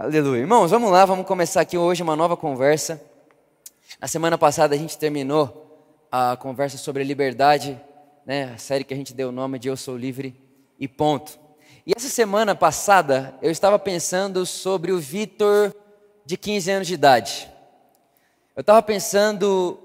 [0.00, 0.42] Aleluia.
[0.42, 3.02] Irmãos, vamos lá, vamos começar aqui hoje uma nova conversa.
[4.00, 7.76] Na semana passada a gente terminou a conversa sobre liberdade,
[8.24, 8.52] né?
[8.54, 10.40] A série que a gente deu o nome de Eu Sou Livre
[10.78, 11.36] e ponto.
[11.84, 15.74] E essa semana passada eu estava pensando sobre o Vitor
[16.24, 17.50] de 15 anos de idade.
[18.54, 19.80] Eu estava pensando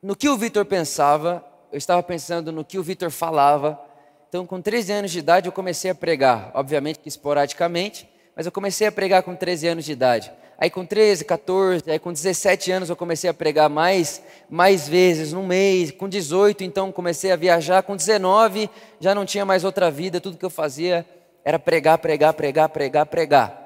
[0.00, 3.80] no que o Vitor pensava, eu estava pensando no que o Vitor falava.
[4.28, 8.52] Então, com 13 anos de idade, eu comecei a pregar, obviamente que esporadicamente, mas eu
[8.52, 10.32] comecei a pregar com 13 anos de idade.
[10.56, 15.32] Aí com 13, 14, aí com 17 anos eu comecei a pregar mais, mais vezes
[15.32, 15.90] no mês.
[15.90, 17.82] Com 18, então comecei a viajar.
[17.82, 20.20] Com 19, já não tinha mais outra vida.
[20.20, 21.06] Tudo que eu fazia
[21.44, 23.64] era pregar, pregar, pregar, pregar, pregar.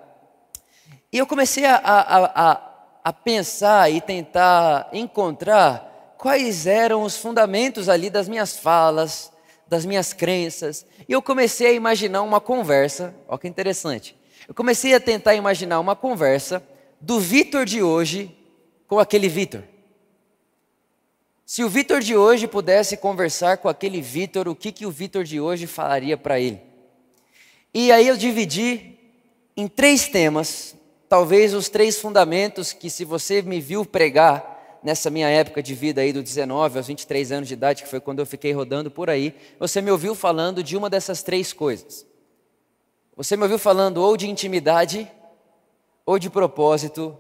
[1.13, 2.61] E eu comecei a, a, a,
[3.05, 9.31] a pensar e tentar encontrar quais eram os fundamentos ali das minhas falas,
[9.67, 10.87] das minhas crenças.
[11.09, 13.15] E eu comecei a imaginar uma conversa.
[13.29, 14.18] Olha que interessante
[14.49, 16.67] eu comecei a tentar imaginar uma conversa
[16.99, 18.35] do Vitor de hoje
[18.87, 19.63] com aquele Vitor.
[21.45, 25.23] Se o Vitor de hoje pudesse conversar com aquele Vitor, o que, que o Vitor
[25.23, 26.63] de hoje falaria para ele?
[27.75, 28.99] E aí eu dividi
[29.55, 30.75] em três temas,
[31.11, 36.01] talvez os três fundamentos que, se você me viu pregar nessa minha época de vida
[36.01, 39.11] aí, do 19 aos 23 anos de idade, que foi quando eu fiquei rodando por
[39.11, 42.08] aí, você me ouviu falando de uma dessas três coisas.
[43.19, 45.11] Você me ouviu falando ou de intimidade,
[46.07, 47.19] ou de propósito,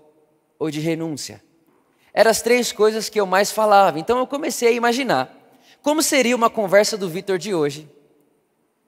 [0.56, 1.42] ou de renúncia.
[2.14, 3.98] Eram as três coisas que eu mais falava.
[3.98, 5.36] Então eu comecei a imaginar
[5.82, 7.90] como seria uma conversa do Vitor de hoje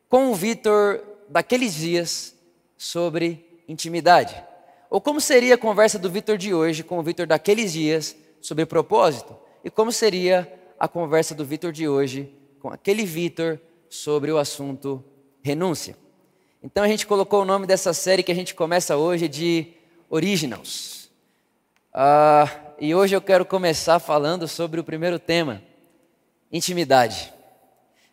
[0.09, 2.33] com o Vitor daqueles dias
[2.77, 4.41] sobre intimidade.
[4.89, 8.65] Ou como seria a conversa do Vitor de hoje com o Vitor daqueles dias sobre
[8.67, 9.37] propósito.
[9.65, 13.59] E como seria a conversa do Vitor de hoje com aquele Vitor
[13.89, 15.05] sobre o assunto
[15.43, 15.97] renúncia.
[16.63, 19.69] Então a gente colocou o nome dessa série que a gente começa hoje de
[20.11, 21.11] Originals.
[21.95, 25.63] Uh, e hoje eu quero começar falando sobre o primeiro tema,
[26.53, 27.33] intimidade.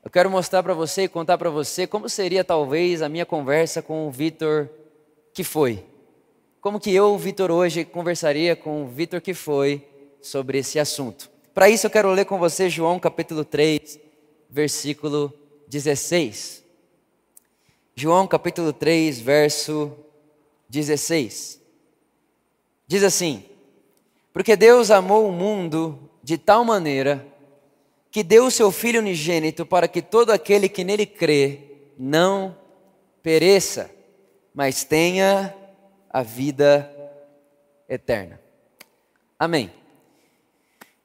[0.01, 3.81] Eu quero mostrar para você e contar para você como seria talvez a minha conversa
[3.81, 4.69] com o Vitor
[5.33, 5.83] que foi.
[6.61, 9.85] Como que eu, Vitor, hoje conversaria com o Vitor que foi
[10.21, 11.29] sobre esse assunto.
[11.53, 13.99] Para isso eu quero ler com você João capítulo 3,
[14.49, 15.33] versículo
[15.67, 16.66] 16.
[17.99, 19.91] João capítulo 3, verso
[20.69, 21.59] 16.
[22.85, 23.43] Diz assim:
[24.31, 27.25] Porque Deus amou o mundo de tal maneira
[28.11, 31.59] que deu o seu Filho unigênito para que todo aquele que nele crê
[31.97, 32.55] não
[33.23, 33.89] pereça,
[34.53, 35.55] mas tenha
[36.07, 36.95] a vida
[37.89, 38.39] eterna.
[39.39, 39.71] Amém.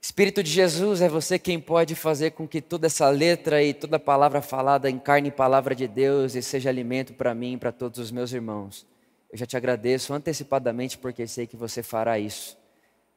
[0.05, 4.01] Espírito de Jesus, é você quem pode fazer com que toda essa letra e toda
[4.01, 8.11] palavra falada encarne palavra de Deus e seja alimento para mim e para todos os
[8.11, 8.85] meus irmãos.
[9.31, 12.59] Eu já te agradeço antecipadamente porque sei que você fará isso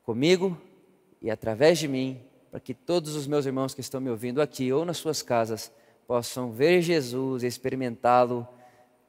[0.04, 0.56] comigo
[1.24, 4.72] e através de mim, para que todos os meus irmãos que estão me ouvindo aqui
[4.72, 5.72] ou nas suas casas
[6.06, 8.48] possam ver Jesus, experimentá-lo,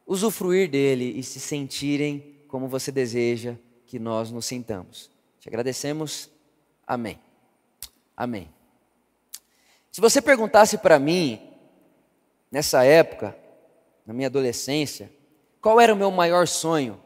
[0.07, 3.55] usufruir dele e se sentirem como você deseja
[3.87, 5.11] que nós nos sintamos.
[5.39, 6.31] Te agradecemos.
[6.87, 7.26] Amém.
[8.17, 8.49] Amém.
[9.93, 11.41] Se você perguntasse para mim,
[12.51, 13.37] nessa época,
[14.07, 15.11] na minha adolescência,
[15.61, 17.01] qual era o meu maior sonho?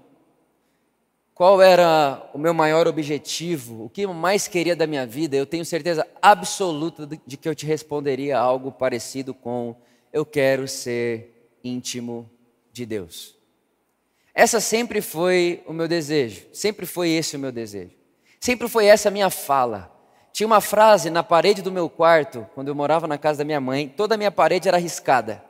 [1.34, 3.84] Qual era o meu maior objetivo?
[3.84, 5.36] O que eu mais queria da minha vida?
[5.36, 9.74] Eu tenho certeza absoluta de que eu te responderia algo parecido com:
[10.12, 12.30] eu quero ser íntimo
[12.70, 13.34] de Deus.
[14.34, 17.92] Essa sempre foi o meu desejo, sempre foi esse o meu desejo.
[18.38, 19.89] Sempre foi essa a minha fala.
[20.32, 23.60] Tinha uma frase na parede do meu quarto, quando eu morava na casa da minha
[23.60, 25.42] mãe, toda a minha parede era riscada.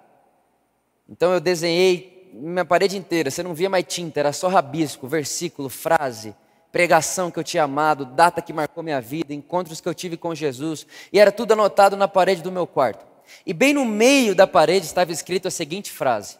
[1.08, 5.68] Então eu desenhei minha parede inteira, você não via mais tinta, era só rabisco, versículo,
[5.68, 6.34] frase,
[6.70, 10.34] pregação que eu tinha amado, data que marcou minha vida, encontros que eu tive com
[10.34, 13.04] Jesus, e era tudo anotado na parede do meu quarto.
[13.44, 16.38] E bem no meio da parede estava escrito a seguinte frase: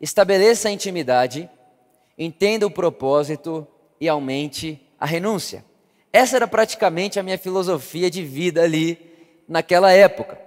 [0.00, 1.48] Estabeleça a intimidade,
[2.18, 3.66] entenda o propósito
[4.00, 5.64] e aumente a renúncia.
[6.12, 8.98] Essa era praticamente a minha filosofia de vida ali
[9.48, 10.38] naquela época.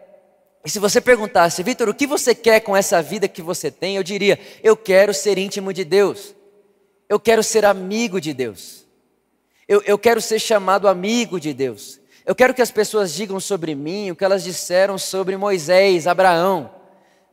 [0.65, 3.97] E se você perguntasse, Vitor, o que você quer com essa vida que você tem?
[3.97, 6.33] Eu diria, eu quero ser íntimo de Deus.
[7.09, 8.85] Eu quero ser amigo de Deus.
[9.67, 11.99] Eu, eu quero ser chamado amigo de Deus.
[12.25, 16.71] Eu quero que as pessoas digam sobre mim o que elas disseram sobre Moisés, Abraão.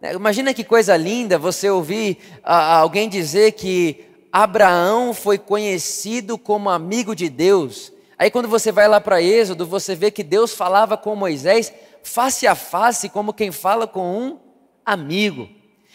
[0.01, 7.15] Né, imagina que coisa linda você ouvir alguém dizer que Abraão foi conhecido como amigo
[7.15, 11.17] de Deus Aí quando você vai lá para Êxodo, você vê que Deus falava com
[11.17, 11.73] Moisés
[12.03, 14.39] face a face, como quem fala com um
[14.85, 15.49] amigo.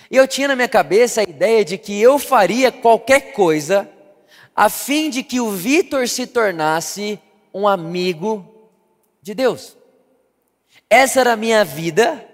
[0.10, 3.88] E eu tinha na minha cabeça a ideia de que eu faria qualquer coisa
[4.56, 7.20] a fim de que o Vitor se tornasse
[7.54, 8.44] um amigo
[9.22, 9.78] de Deus.
[10.90, 12.28] Essa era a minha vida,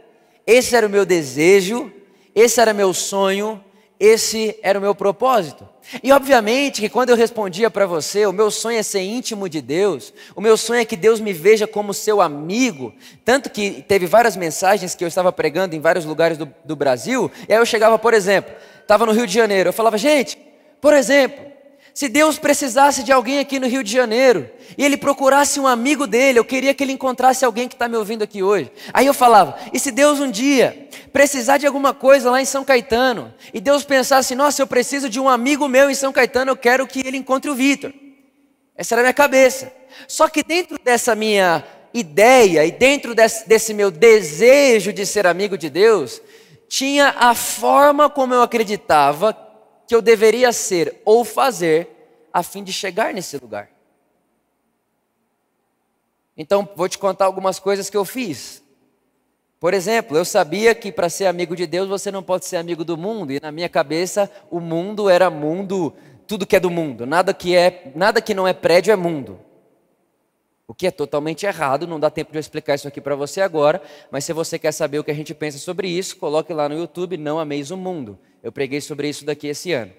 [0.47, 1.91] esse era o meu desejo,
[2.33, 3.61] esse era meu sonho,
[4.01, 5.69] esse era o meu propósito.
[6.01, 9.62] E obviamente que quando eu respondia para você, o meu sonho é ser íntimo de
[9.62, 12.92] Deus, o meu sonho é que Deus me veja como seu amigo.
[13.24, 17.31] Tanto que teve várias mensagens que eu estava pregando em vários lugares do, do Brasil,
[17.48, 18.51] e aí eu chegava, por exemplo,
[18.81, 20.36] estava no Rio de Janeiro, eu falava, gente,
[20.81, 21.50] por exemplo,
[21.93, 26.07] se Deus precisasse de alguém aqui no Rio de Janeiro e ele procurasse um amigo
[26.07, 28.71] dele, eu queria que ele encontrasse alguém que está me ouvindo aqui hoje.
[28.93, 32.63] Aí eu falava: e se Deus um dia precisar de alguma coisa lá em São
[32.63, 36.57] Caetano e Deus pensasse, nossa, eu preciso de um amigo meu em São Caetano, eu
[36.57, 37.93] quero que ele encontre o Vitor.
[38.75, 39.71] Essa era a minha cabeça.
[40.07, 45.57] Só que dentro dessa minha ideia e dentro desse, desse meu desejo de ser amigo
[45.57, 46.21] de Deus,
[46.69, 49.33] tinha a forma como eu acreditava
[49.91, 53.69] que eu deveria ser ou fazer a fim de chegar nesse lugar.
[56.38, 58.63] Então, vou te contar algumas coisas que eu fiz.
[59.59, 62.85] Por exemplo, eu sabia que para ser amigo de Deus você não pode ser amigo
[62.85, 65.93] do mundo, e na minha cabeça o mundo era mundo,
[66.25, 69.41] tudo que é do mundo, nada que é, nada que não é prédio é mundo.
[70.69, 73.41] O que é totalmente errado, não dá tempo de eu explicar isso aqui para você
[73.41, 76.69] agora, mas se você quer saber o que a gente pensa sobre isso, coloque lá
[76.69, 78.17] no YouTube Não Ameis o Mundo.
[78.43, 79.91] Eu preguei sobre isso daqui esse ano.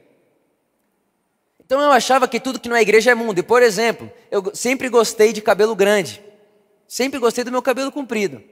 [1.65, 3.39] Então eu achava que tudo que não é igreja é mundo.
[3.39, 6.23] E por exemplo, eu sempre gostei de cabelo grande.
[6.87, 8.43] Sempre gostei do meu cabelo comprido.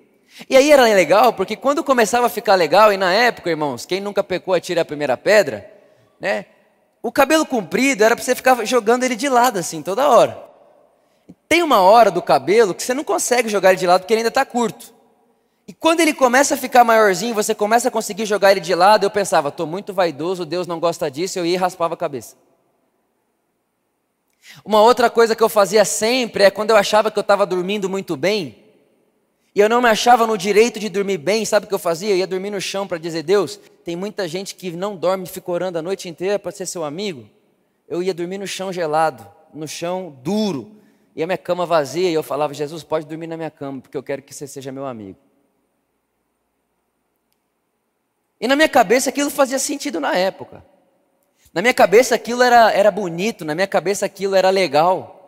[0.48, 4.00] E aí era legal, porque quando começava a ficar legal, e na época, irmãos, quem
[4.00, 5.70] nunca pecou atira a primeira pedra,
[6.19, 6.46] né?
[7.02, 10.42] O cabelo comprido era para você ficar jogando ele de lado assim toda hora.
[11.48, 14.20] Tem uma hora do cabelo que você não consegue jogar ele de lado porque ele
[14.20, 14.94] ainda está curto.
[15.70, 19.05] E quando ele começa a ficar maiorzinho, você começa a conseguir jogar ele de lado,
[19.05, 22.34] eu pensava, estou muito vaidoso, Deus não gosta disso, eu ia e raspava a cabeça.
[24.64, 27.88] Uma outra coisa que eu fazia sempre é quando eu achava que eu estava dormindo
[27.88, 28.64] muito bem,
[29.55, 32.11] e eu não me achava no direito de dormir bem, sabe o que eu fazia?
[32.11, 35.52] Eu ia dormir no chão para dizer, Deus, tem muita gente que não dorme, fica
[35.52, 37.31] orando a noite inteira para ser seu amigo.
[37.87, 39.25] Eu ia dormir no chão gelado,
[39.55, 40.73] no chão duro,
[41.14, 43.96] e a minha cama vazia, e eu falava, Jesus, pode dormir na minha cama, porque
[43.96, 45.29] eu quero que você seja meu amigo.
[48.40, 50.64] E na minha cabeça aquilo fazia sentido na época.
[51.52, 55.19] Na minha cabeça aquilo era, era bonito, na minha cabeça aquilo era legal.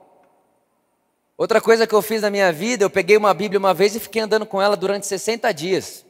[1.36, 4.00] Outra coisa que eu fiz na minha vida, eu peguei uma Bíblia uma vez e
[4.00, 6.06] fiquei andando com ela durante 60 dias,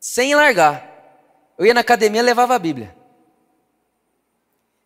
[0.00, 0.88] sem largar.
[1.58, 2.96] Eu ia na academia, levava a Bíblia.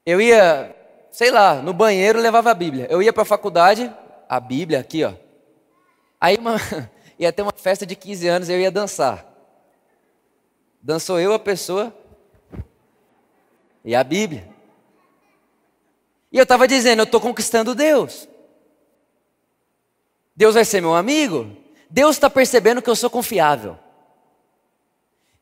[0.04, 0.74] Eu ia,
[1.10, 2.86] sei lá, no banheiro, levava a Bíblia.
[2.90, 3.92] Eu ia para a faculdade,
[4.28, 5.12] a Bíblia aqui, ó.
[6.20, 6.56] Aí uma,
[7.18, 9.35] ia ter uma festa de 15 anos, eu ia dançar.
[10.86, 11.92] Dançou eu, a pessoa
[13.84, 14.48] e a Bíblia.
[16.30, 18.28] E eu estava dizendo, eu estou conquistando Deus.
[20.36, 21.50] Deus vai ser meu amigo.
[21.90, 23.76] Deus está percebendo que eu sou confiável.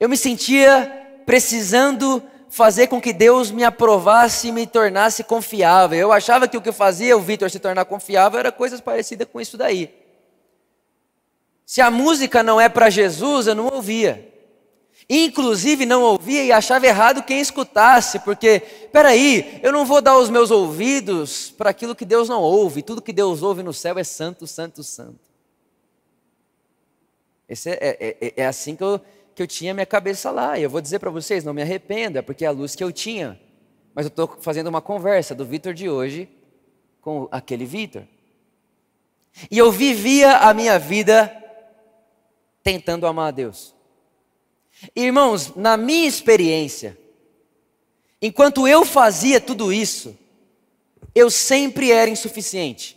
[0.01, 5.99] Eu me sentia precisando fazer com que Deus me aprovasse e me tornasse confiável.
[5.99, 9.43] Eu achava que o que fazia o Vitor se tornar confiável era coisas parecidas com
[9.43, 9.95] isso daí.
[11.67, 14.33] Se a música não é para Jesus, eu não ouvia.
[15.09, 18.61] Inclusive não ouvia e achava errado quem escutasse, porque,
[18.91, 23.03] peraí, eu não vou dar os meus ouvidos para aquilo que Deus não ouve, tudo
[23.03, 25.21] que Deus ouve no céu é santo, santo, santo.
[27.49, 29.01] Esse é, é, é, é assim que eu,
[29.35, 30.59] que eu tinha minha cabeça lá.
[30.59, 32.83] E eu vou dizer para vocês, não me arrependo, é porque é a luz que
[32.83, 33.39] eu tinha.
[33.95, 36.29] Mas eu estou fazendo uma conversa do Vitor de hoje
[37.01, 38.05] com aquele Vitor.
[39.51, 41.31] E eu vivia a minha vida
[42.63, 43.74] tentando amar a Deus.
[44.95, 46.99] Irmãos, na minha experiência,
[48.21, 50.17] enquanto eu fazia tudo isso,
[51.15, 52.97] eu sempre era insuficiente.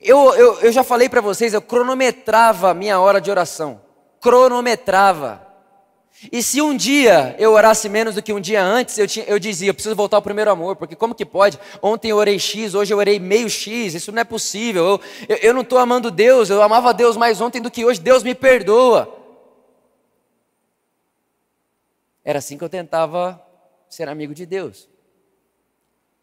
[0.00, 3.80] Eu, eu, eu já falei para vocês, eu cronometrava a minha hora de oração
[4.22, 5.44] cronometrava.
[6.30, 9.40] E se um dia eu orasse menos do que um dia antes, eu, tinha, eu
[9.40, 11.58] dizia, eu preciso voltar ao primeiro amor, porque como que pode?
[11.82, 14.84] Ontem eu orei X, hoje eu orei meio X, isso não é possível.
[14.86, 18.00] Eu, eu, eu não estou amando Deus, eu amava Deus mais ontem do que hoje,
[18.00, 19.21] Deus me perdoa.
[22.24, 23.44] Era assim que eu tentava
[23.88, 24.88] ser amigo de Deus.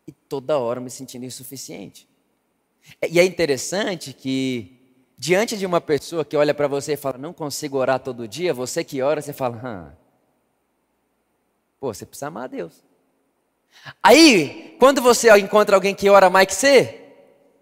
[0.07, 2.07] E toda hora me sentindo insuficiente.
[3.09, 4.79] E é interessante que
[5.21, 8.53] Diante de uma pessoa que olha para você e fala, não consigo orar todo dia,
[8.53, 9.93] você que ora, você fala, Hã.
[11.77, 12.81] pô, você precisa amar a Deus.
[14.01, 17.01] Aí, quando você encontra alguém que ora mais que você,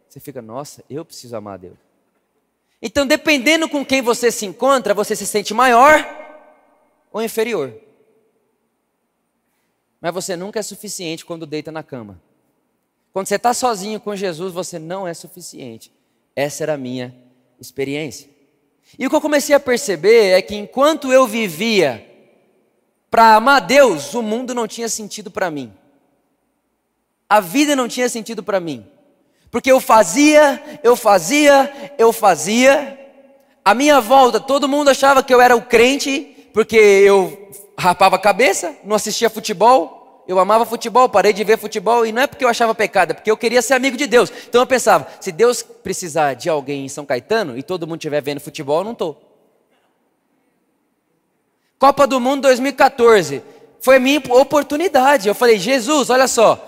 [0.08, 1.78] você fica, nossa, eu preciso amar a Deus.
[2.80, 6.08] Então, dependendo com quem você se encontra, você se sente maior
[7.12, 7.74] ou inferior.
[10.00, 12.22] Mas você nunca é suficiente quando deita na cama.
[13.12, 15.92] Quando você está sozinho com Jesus, você não é suficiente.
[16.36, 17.16] Essa era a minha
[17.60, 18.30] experiência.
[18.98, 22.06] E o que eu comecei a perceber é que enquanto eu vivia
[23.10, 25.74] para amar Deus, o mundo não tinha sentido para mim.
[27.28, 28.86] A vida não tinha sentido para mim.
[29.50, 33.00] Porque eu fazia, eu fazia, eu fazia.
[33.66, 38.20] A minha volta, todo mundo achava que eu era o crente, porque eu rapava a
[38.20, 40.24] cabeça, não assistia futebol.
[40.28, 43.14] Eu amava futebol, parei de ver futebol, e não é porque eu achava pecado, é
[43.14, 44.30] porque eu queria ser amigo de Deus.
[44.50, 48.22] Então eu pensava: se Deus precisar de alguém em São Caetano e todo mundo estiver
[48.22, 49.22] vendo futebol, eu não estou.
[51.80, 53.42] Copa do Mundo 2014
[53.80, 55.30] foi a minha oportunidade.
[55.30, 56.68] Eu falei: Jesus, olha só,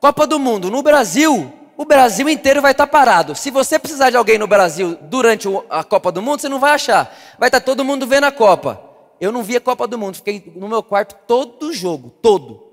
[0.00, 3.36] Copa do Mundo no Brasil, o Brasil inteiro vai estar parado.
[3.36, 6.72] Se você precisar de alguém no Brasil durante a Copa do Mundo, você não vai
[6.72, 7.16] achar.
[7.38, 8.87] Vai estar todo mundo vendo a Copa.
[9.20, 12.66] Eu não vi a Copa do Mundo, fiquei no meu quarto todo jogo, todo.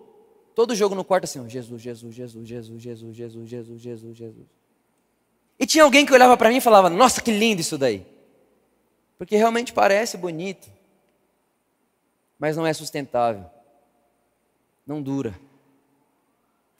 [0.54, 4.48] Todo jogo no quarto assim, Jesus, Jesus, Jesus, Jesus, Jesus, Jesus, Jesus, Jesus, Jesus.
[5.60, 8.06] E tinha alguém que olhava para mim e falava: "Nossa, que lindo isso daí".
[9.18, 10.70] Porque realmente parece bonito,
[12.38, 13.46] mas não é sustentável.
[14.86, 15.36] Não dura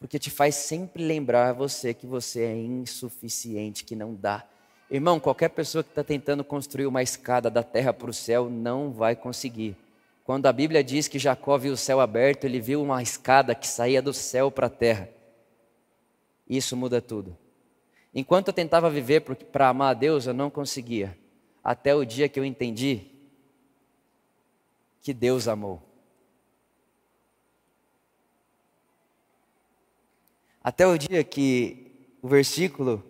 [0.06, 4.48] porque te faz sempre lembrar você que você é insuficiente, que não dá.
[4.90, 8.92] Irmão, qualquer pessoa que está tentando construir uma escada da terra para o céu não
[8.92, 9.76] vai conseguir.
[10.24, 13.68] Quando a Bíblia diz que Jacó viu o céu aberto, ele viu uma escada que
[13.68, 15.10] saía do céu para a terra.
[16.48, 17.36] Isso muda tudo.
[18.14, 21.18] Enquanto eu tentava viver para amar a Deus, eu não conseguia.
[21.64, 23.08] Até o dia que eu entendi
[25.02, 25.82] que Deus amou.
[30.64, 33.04] Até o dia que o versículo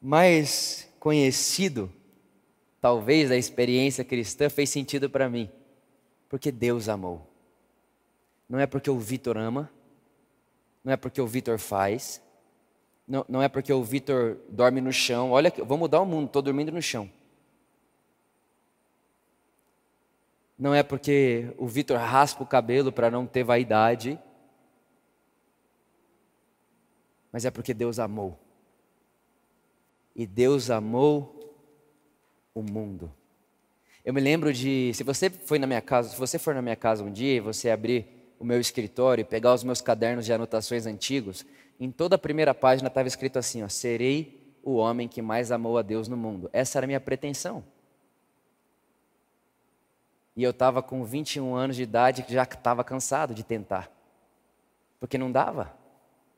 [0.00, 1.88] mais conhecido,
[2.80, 5.48] talvez, da experiência cristã, fez sentido para mim.
[6.28, 7.30] Porque Deus amou.
[8.48, 9.70] Não é porque o Vitor ama,
[10.82, 12.20] não é porque o Vitor faz,
[13.06, 15.30] não, não é porque o Vitor dorme no chão.
[15.30, 17.08] Olha, vou mudar o mundo, estou dormindo no chão.
[20.58, 24.18] Não é porque o Vitor raspa o cabelo para não ter vaidade.
[27.30, 28.45] mas é porque Deus amou.
[30.16, 31.54] E Deus amou
[32.54, 33.12] o mundo.
[34.02, 36.74] Eu me lembro de, se você foi na minha casa, se você for na minha
[36.74, 40.32] casa um dia e você abrir o meu escritório e pegar os meus cadernos de
[40.32, 41.44] anotações antigos,
[41.78, 45.76] em toda a primeira página estava escrito assim, ó, serei o homem que mais amou
[45.76, 46.48] a Deus no mundo.
[46.50, 47.62] Essa era a minha pretensão.
[50.34, 53.90] E eu estava com 21 anos de idade, já estava cansado de tentar.
[54.98, 55.76] Porque não dava.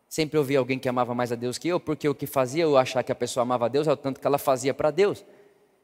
[0.09, 2.79] Sempre ouvi alguém que amava mais a Deus que eu, porque o que fazia eu
[2.79, 5.25] achar que a pessoa amava a Deus é o tanto que ela fazia para Deus.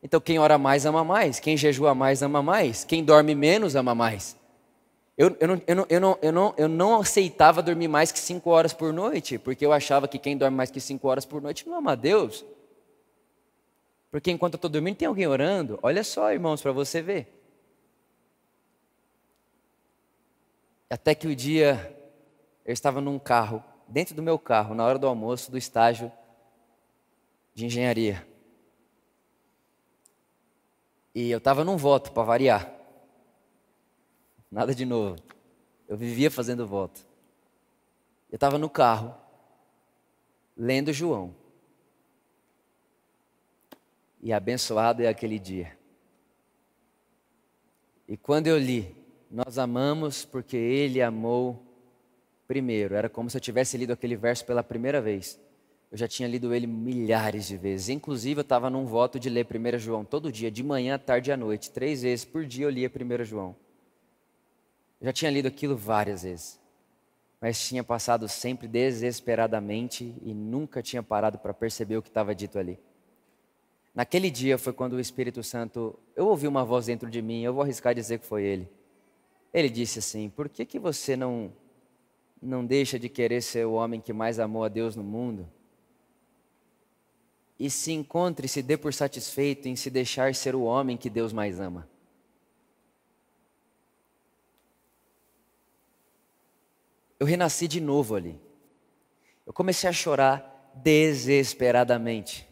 [0.02, 3.94] Então, quem ora mais ama mais, quem jejua mais ama mais, quem dorme menos ama
[3.94, 4.36] mais.
[5.16, 8.18] Eu, eu, não, eu, não, eu, não, eu, não, eu não aceitava dormir mais que
[8.18, 11.40] cinco horas por noite, porque eu achava que quem dorme mais que cinco horas por
[11.40, 12.44] noite não ama a Deus.
[14.10, 15.78] Porque enquanto eu estou dormindo, tem alguém orando.
[15.82, 17.28] Olha só, irmãos, para você ver.
[20.88, 21.94] Até que o dia
[22.64, 26.10] eu estava num carro dentro do meu carro, na hora do almoço, do estágio
[27.54, 28.26] de engenharia.
[31.14, 32.72] E eu estava num voto, para variar.
[34.50, 35.16] Nada de novo.
[35.86, 37.00] Eu vivia fazendo voto.
[38.30, 39.14] Eu estava no carro,
[40.56, 41.34] lendo João.
[44.20, 45.78] E abençoado é aquele dia.
[48.08, 48.96] E quando eu li,
[49.30, 51.62] nós amamos porque Ele amou
[52.54, 52.94] primeiro.
[52.94, 55.40] Era como se eu tivesse lido aquele verso pela primeira vez.
[55.90, 57.88] Eu já tinha lido ele milhares de vezes.
[57.88, 61.32] Inclusive, eu estava num voto de ler 1 João todo dia, de manhã, tarde e
[61.32, 61.72] à noite.
[61.72, 63.56] Três vezes por dia eu lia 1 João.
[65.00, 66.60] Eu já tinha lido aquilo várias vezes.
[67.40, 72.56] Mas tinha passado sempre desesperadamente e nunca tinha parado para perceber o que estava dito
[72.56, 72.78] ali.
[73.92, 77.52] Naquele dia foi quando o Espírito Santo, eu ouvi uma voz dentro de mim, eu
[77.52, 78.68] vou arriscar dizer que foi ele.
[79.52, 81.52] Ele disse assim: Por que, que você não
[82.44, 85.48] não deixa de querer ser o homem que mais amou a Deus no mundo.
[87.58, 91.08] E se encontre e se dê por satisfeito em se deixar ser o homem que
[91.08, 91.88] Deus mais ama.
[97.18, 98.38] Eu renasci de novo ali.
[99.46, 102.46] Eu comecei a chorar desesperadamente.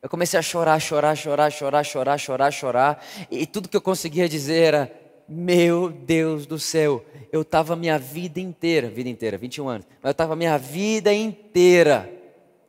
[0.00, 4.28] Eu comecei a chorar, chorar, chorar, chorar, chorar, chorar, chorar, e tudo que eu conseguia
[4.28, 9.86] dizer era: meu Deus do céu, eu estava minha vida inteira, vida inteira, 21 anos,
[10.02, 12.10] mas eu estava minha vida inteira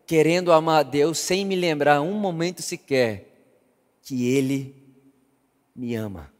[0.06, 3.26] querendo amar a Deus sem me lembrar um momento sequer
[4.02, 4.76] que Ele
[5.76, 6.32] me ama.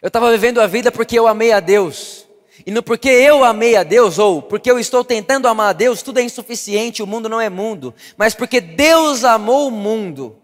[0.00, 2.26] Eu estava vivendo a vida porque eu amei a Deus.
[2.64, 6.00] E no porque eu amei a Deus, ou porque eu estou tentando amar a Deus,
[6.00, 7.94] tudo é insuficiente, o mundo não é mundo.
[8.16, 10.36] Mas porque Deus amou o mundo,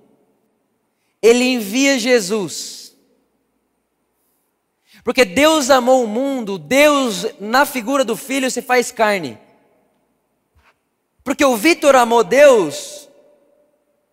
[1.23, 2.82] Ele envia Jesus.
[5.05, 9.39] Porque Deus amou o mundo, Deus, na figura do Filho, se faz carne.
[11.25, 13.09] Porque o Vitor amou Deus,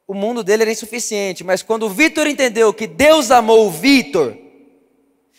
[0.08, 1.44] o mundo dele era insuficiente.
[1.44, 4.36] Mas quando o Vitor entendeu que Deus amou o Vitor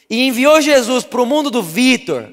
[0.08, 2.32] e enviou Jesus para o mundo do Vitor,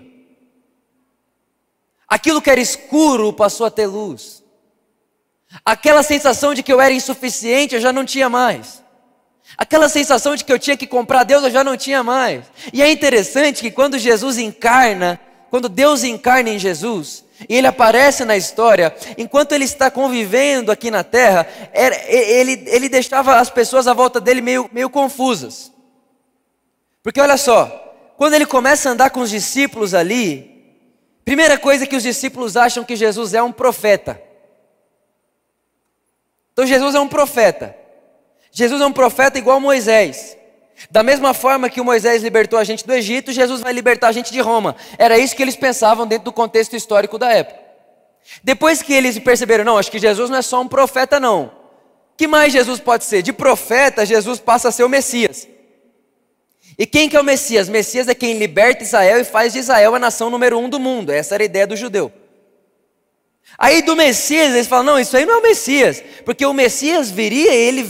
[2.08, 4.44] aquilo que era escuro passou a ter luz.
[5.66, 8.84] Aquela sensação de que eu era insuficiente eu já não tinha mais.
[9.58, 12.46] Aquela sensação de que eu tinha que comprar Deus eu já não tinha mais.
[12.72, 18.24] E é interessante que quando Jesus encarna, quando Deus encarna em Jesus, e ele aparece
[18.24, 23.94] na história, enquanto ele está convivendo aqui na terra, ele, ele deixava as pessoas à
[23.94, 25.72] volta dele meio, meio confusas.
[27.02, 27.68] Porque olha só,
[28.16, 30.76] quando ele começa a andar com os discípulos ali,
[31.26, 34.22] primeira coisa que os discípulos acham que Jesus é um profeta.
[36.54, 37.76] Então Jesus é um profeta.
[38.58, 40.36] Jesus é um profeta igual Moisés.
[40.90, 44.12] Da mesma forma que o Moisés libertou a gente do Egito, Jesus vai libertar a
[44.12, 44.76] gente de Roma.
[44.98, 47.60] Era isso que eles pensavam dentro do contexto histórico da época.
[48.44, 51.52] Depois que eles perceberam, não, acho que Jesus não é só um profeta, não.
[52.18, 53.22] Que mais Jesus pode ser?
[53.22, 55.48] De profeta, Jesus passa a ser o Messias.
[56.80, 57.70] E quem que é o Messias?
[57.70, 61.12] Messias é quem liberta Israel e faz de Israel a nação número um do mundo.
[61.12, 62.12] Essa era a ideia do judeu.
[63.58, 67.10] Aí do Messias, eles falam: não, isso aí não é o Messias, porque o Messias
[67.10, 67.84] viria e ele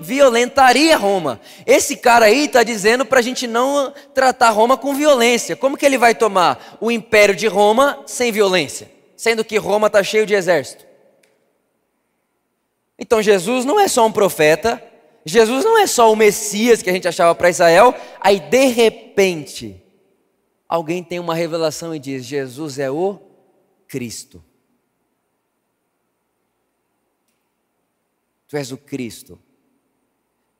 [0.00, 1.40] violentaria Roma.
[1.66, 5.56] Esse cara aí está dizendo para a gente não tratar Roma com violência.
[5.56, 8.90] Como que ele vai tomar o império de Roma sem violência?
[9.16, 10.86] Sendo que Roma está cheio de exército.
[12.98, 14.82] Então Jesus não é só um profeta,
[15.24, 19.82] Jesus não é só o Messias que a gente achava para Israel, aí de repente
[20.66, 23.18] alguém tem uma revelação e diz: Jesus é o
[23.86, 24.42] Cristo.
[28.50, 29.38] Tu és o Cristo.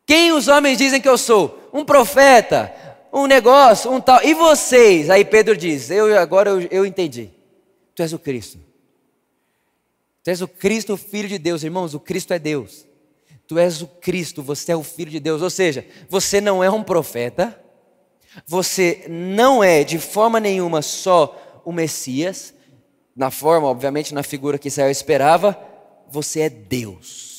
[0.06, 1.68] Quem os homens dizem que eu sou?
[1.72, 2.72] Um profeta,
[3.12, 4.22] um negócio, um tal.
[4.22, 5.10] E vocês?
[5.10, 7.30] Aí Pedro diz: Eu agora eu, eu entendi.
[7.92, 8.60] Tu és o Cristo.
[10.22, 11.92] Tu és o Cristo, o Filho de Deus, irmãos.
[11.92, 12.86] O Cristo é Deus.
[13.48, 15.42] Tu és o Cristo, você é o Filho de Deus.
[15.42, 17.60] Ou seja, você não é um profeta,
[18.46, 22.54] você não é de forma nenhuma só o Messias,
[23.16, 25.60] na forma, obviamente, na figura que Israel esperava,
[26.08, 27.29] você é Deus.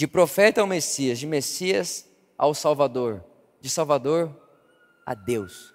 [0.00, 2.08] De profeta ao Messias, de Messias
[2.38, 3.22] ao Salvador,
[3.60, 4.34] de Salvador
[5.04, 5.74] a Deus.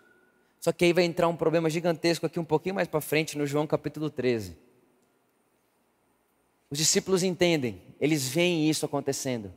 [0.60, 3.46] Só que aí vai entrar um problema gigantesco aqui um pouquinho mais para frente no
[3.46, 4.58] João capítulo 13.
[6.72, 9.54] Os discípulos entendem, eles veem isso acontecendo.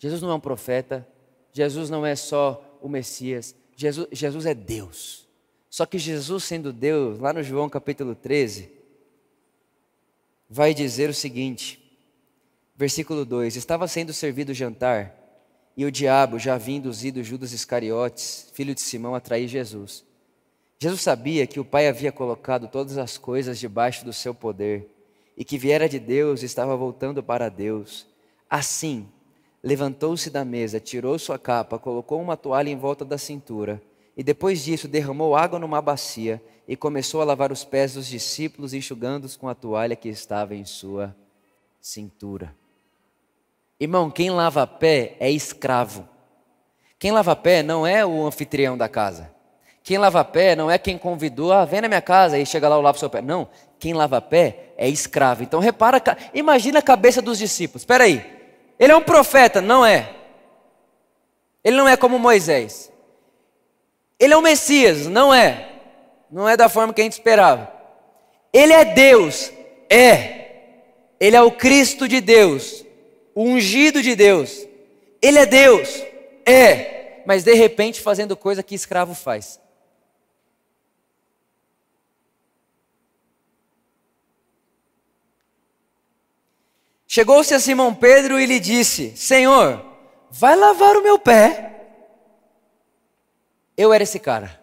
[0.00, 1.06] Jesus não é um profeta,
[1.52, 5.28] Jesus não é só o Messias, Jesus, Jesus é Deus.
[5.70, 8.68] Só que Jesus, sendo Deus, lá no João capítulo 13,
[10.50, 11.87] vai dizer o seguinte:
[12.78, 15.12] Versículo 2: Estava sendo servido o jantar,
[15.76, 20.04] e o diabo já havia induzido Judas Iscariotes, filho de Simão, a trair Jesus.
[20.78, 24.88] Jesus sabia que o Pai havia colocado todas as coisas debaixo do seu poder
[25.36, 28.06] e que viera de Deus e estava voltando para Deus.
[28.48, 29.08] Assim,
[29.60, 33.82] levantou-se da mesa, tirou sua capa, colocou uma toalha em volta da cintura
[34.16, 38.72] e depois disso derramou água numa bacia e começou a lavar os pés dos discípulos,
[38.72, 41.14] enxugando-os com a toalha que estava em sua
[41.80, 42.57] cintura.
[43.80, 46.08] Irmão, quem lava pé é escravo.
[46.98, 49.30] Quem lava pé não é o anfitrião da casa.
[49.84, 52.76] Quem lava pé não é quem convidou, ah, vem na minha casa e chega lá
[52.76, 53.22] e lava o seu pé.
[53.22, 55.44] Não, quem lava pé é escravo.
[55.44, 56.02] Então repara,
[56.34, 57.82] imagina a cabeça dos discípulos.
[57.82, 58.26] Espera aí,
[58.78, 59.60] ele é um profeta?
[59.60, 60.10] Não é.
[61.62, 62.90] Ele não é como Moisés.
[64.18, 65.06] Ele é o Messias?
[65.06, 65.68] Não é.
[66.30, 67.72] Não é da forma que a gente esperava.
[68.52, 69.52] Ele é Deus?
[69.88, 70.50] É.
[71.20, 72.84] Ele é o Cristo de Deus
[73.38, 74.66] o ungido de Deus.
[75.22, 75.88] Ele é Deus,
[76.44, 79.60] é, mas de repente fazendo coisa que escravo faz.
[87.06, 89.86] Chegou-se a Simão Pedro e lhe disse: Senhor,
[90.32, 91.76] vai lavar o meu pé.
[93.76, 94.60] Eu era esse cara.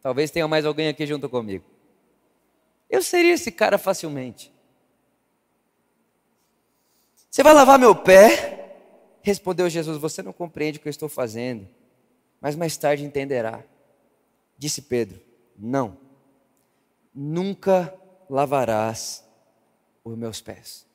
[0.00, 1.64] Talvez tenha mais alguém aqui junto comigo.
[2.88, 4.50] Eu seria esse cara facilmente.
[7.32, 8.76] Você vai lavar meu pé?
[9.22, 11.66] Respondeu Jesus: Você não compreende o que eu estou fazendo,
[12.38, 13.64] mas mais tarde entenderá.
[14.58, 15.18] Disse Pedro:
[15.58, 15.96] Não,
[17.14, 19.26] nunca lavarás
[20.04, 20.86] os meus pés.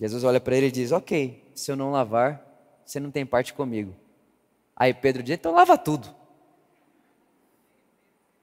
[0.00, 2.42] Jesus olha para ele e diz: Ok, se eu não lavar,
[2.86, 3.94] você não tem parte comigo.
[4.74, 6.08] Aí Pedro diz: então lava tudo.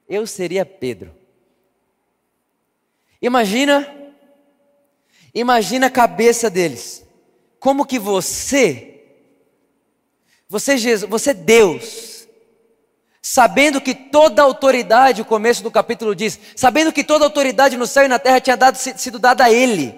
[0.08, 1.12] Eu seria Pedro.
[3.20, 4.01] Imagina,
[5.34, 7.04] imagina a cabeça deles.
[7.58, 9.00] Como que você,
[10.48, 12.26] você Jesus, você Deus,
[13.22, 18.04] sabendo que toda autoridade, o começo do capítulo diz, sabendo que toda autoridade no céu
[18.04, 19.94] e na terra tinha dado, sido dada a ele.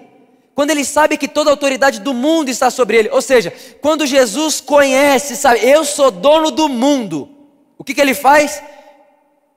[0.53, 4.61] Quando ele sabe que toda autoridade do mundo está sobre ele, ou seja, quando Jesus
[4.61, 7.29] conhece, sabe, eu sou dono do mundo,
[7.77, 8.61] o que, que ele faz?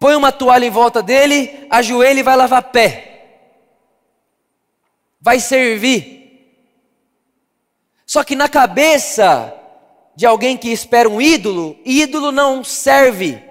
[0.00, 3.17] Põe uma toalha em volta dele, ajoelha e vai lavar pé
[5.20, 6.18] vai servir.
[8.06, 9.54] Só que na cabeça
[10.16, 13.42] de alguém que espera um ídolo, ídolo não serve,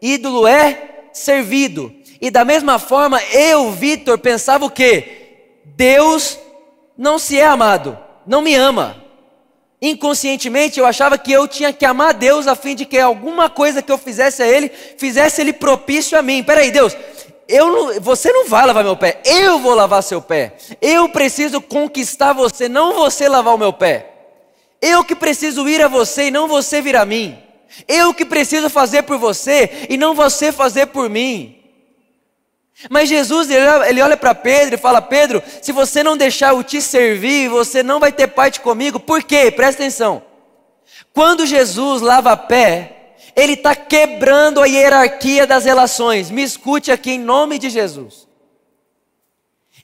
[0.00, 1.94] ídolo é servido.
[2.20, 5.60] E da mesma forma, eu, Vitor, pensava o quê?
[5.76, 6.38] Deus
[6.96, 9.04] não se é amado, não me ama.
[9.82, 13.82] Inconscientemente eu achava que eu tinha que amar Deus a fim de que alguma coisa
[13.82, 16.42] que eu fizesse a Ele, fizesse Ele propício a mim.
[16.42, 16.96] Peraí, Deus,
[17.48, 20.56] eu não, você não vai lavar meu pé, eu vou lavar seu pé.
[20.80, 24.10] Eu preciso conquistar você, não você lavar o meu pé.
[24.80, 27.38] Eu que preciso ir a você e não você vir a mim.
[27.88, 31.58] Eu que preciso fazer por você e não você fazer por mim.
[32.90, 36.82] Mas Jesus, ele olha para Pedro e fala: Pedro, se você não deixar eu te
[36.82, 38.98] servir, você não vai ter parte comigo.
[39.00, 39.50] Por quê?
[39.50, 40.22] Presta atenção.
[41.12, 43.03] Quando Jesus lava pé,
[43.36, 46.30] ele está quebrando a hierarquia das relações.
[46.30, 48.28] Me escute aqui em nome de Jesus.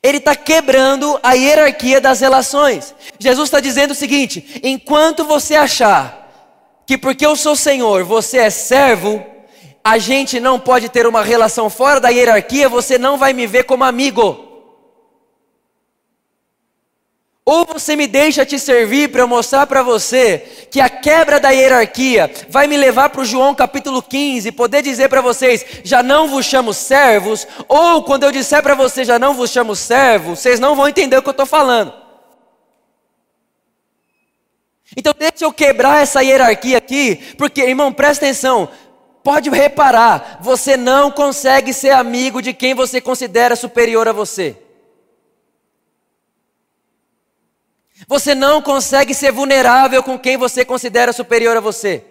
[0.02, 2.94] Ele está quebrando a hierarquia das relações.
[3.18, 6.20] Jesus está dizendo o seguinte: enquanto você achar
[6.86, 9.24] que porque eu sou Senhor, você é servo,
[9.84, 13.64] a gente não pode ter uma relação fora da hierarquia, você não vai me ver
[13.64, 14.49] como amigo.
[17.50, 21.50] Ou você me deixa te servir para eu mostrar para você que a quebra da
[21.50, 26.28] hierarquia vai me levar para o João capítulo 15, poder dizer para vocês, já não
[26.28, 30.60] vos chamo servos, ou quando eu disser para vocês, já não vos chamo servos, vocês
[30.60, 31.92] não vão entender o que eu estou falando.
[34.96, 38.68] Então deixa eu quebrar essa hierarquia aqui, porque irmão, presta atenção,
[39.24, 44.56] pode reparar, você não consegue ser amigo de quem você considera superior a você.
[48.10, 52.02] Você não consegue ser vulnerável com quem você considera superior a você.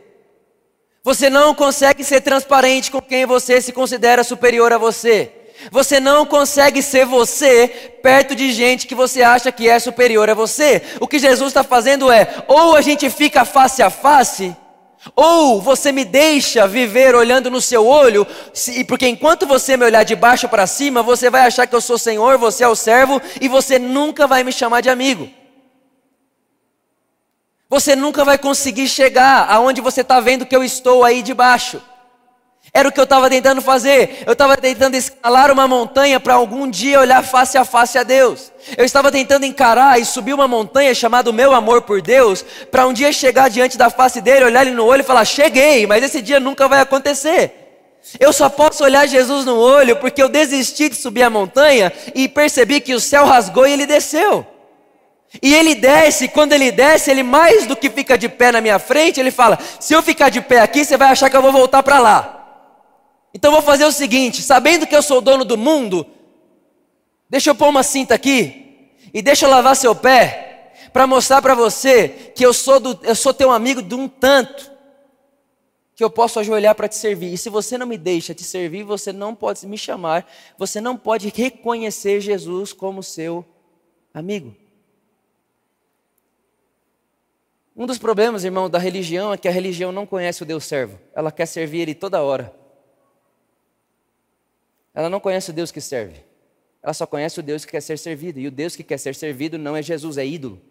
[1.03, 5.29] Você não consegue ser transparente com quem você se considera superior a você.
[5.69, 7.67] Você não consegue ser você
[8.01, 10.81] perto de gente que você acha que é superior a você.
[11.01, 14.55] O que Jesus está fazendo é: ou a gente fica face a face,
[15.13, 18.25] ou você me deixa viver olhando no seu olho,
[18.87, 21.97] porque enquanto você me olhar de baixo para cima, você vai achar que eu sou
[21.97, 25.38] Senhor, você é o servo, e você nunca vai me chamar de amigo.
[27.69, 31.79] Você nunca vai conseguir chegar aonde você está vendo que eu estou aí debaixo.
[32.73, 34.23] Era o que eu estava tentando fazer.
[34.25, 38.51] Eu estava tentando escalar uma montanha para algum dia olhar face a face a Deus.
[38.75, 42.93] Eu estava tentando encarar e subir uma montanha chamada Meu Amor por Deus, para um
[42.93, 46.23] dia chegar diante da face dele, olhar ele no olho e falar: Cheguei, mas esse
[46.23, 47.53] dia nunca vai acontecer.
[48.19, 52.27] Eu só posso olhar Jesus no olho porque eu desisti de subir a montanha e
[52.27, 54.45] percebi que o céu rasgou e ele desceu.
[55.41, 58.79] E ele desce, quando ele desce, ele mais do que fica de pé na minha
[58.79, 61.51] frente, ele fala: se eu ficar de pé aqui, você vai achar que eu vou
[61.51, 62.35] voltar para lá.
[63.33, 66.05] Então vou fazer o seguinte: sabendo que eu sou dono do mundo,
[67.29, 71.53] deixa eu pôr uma cinta aqui e deixa eu lavar seu pé para mostrar para
[71.53, 74.71] você que eu sou, do, eu sou teu amigo de um tanto
[75.95, 77.33] que eu posso ajoelhar para te servir.
[77.33, 80.25] E se você não me deixa te servir, você não pode me chamar,
[80.57, 83.45] você não pode reconhecer Jesus como seu
[84.13, 84.55] amigo.
[87.79, 90.99] Um dos problemas, irmão, da religião é que a religião não conhece o Deus servo.
[91.15, 92.53] Ela quer servir Ele toda hora.
[94.93, 96.25] Ela não conhece o Deus que serve.
[96.83, 98.37] Ela só conhece o Deus que quer ser servido.
[98.37, 100.61] E o Deus que quer ser servido não é Jesus, é ídolo.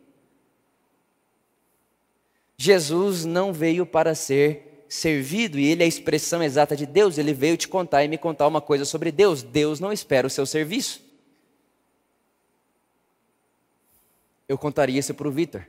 [2.58, 7.16] Jesus não veio para ser servido, e Ele é a expressão exata de Deus.
[7.16, 9.42] Ele veio te contar e me contar uma coisa sobre Deus.
[9.42, 11.02] Deus não espera o seu serviço.
[14.46, 15.66] Eu contaria isso para o Vitor.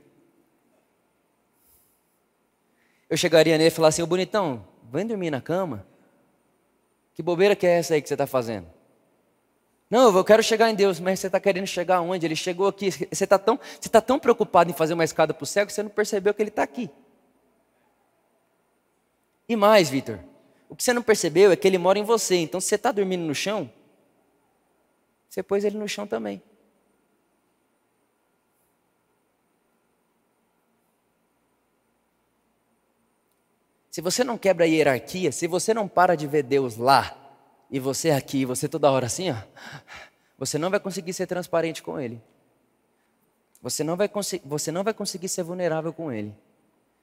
[3.10, 5.84] Eu chegaria nele e falaria assim: Ô bonitão, vem dormir na cama.
[7.12, 8.66] Que bobeira que é essa aí que você está fazendo?
[9.90, 12.24] Não, eu quero chegar em Deus, mas você está querendo chegar aonde?
[12.24, 12.92] Ele chegou aqui.
[12.92, 15.72] Você está tão, você tá tão preocupado em fazer uma escada para o céu que
[15.72, 16.88] você não percebeu que ele está aqui.
[19.48, 20.20] E mais, Vitor,
[20.68, 22.36] o que você não percebeu é que ele mora em você.
[22.36, 23.68] Então, se você está dormindo no chão,
[25.28, 26.40] você pôs ele no chão também.
[33.90, 37.16] Se você não quebra a hierarquia, se você não para de ver Deus lá
[37.68, 39.36] e você aqui, você toda hora assim, ó,
[40.38, 42.22] você não vai conseguir ser transparente com Ele.
[43.60, 44.08] Você não vai,
[44.44, 46.34] você não vai conseguir ser vulnerável com Ele.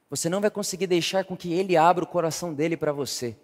[0.09, 3.35] Você não vai conseguir deixar com que Ele abra o coração dele para você.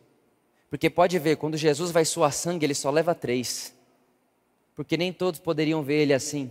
[0.69, 3.75] Porque pode ver, quando Jesus vai suar sangue, Ele só leva três.
[4.73, 6.49] Porque nem todos poderiam ver Ele assim.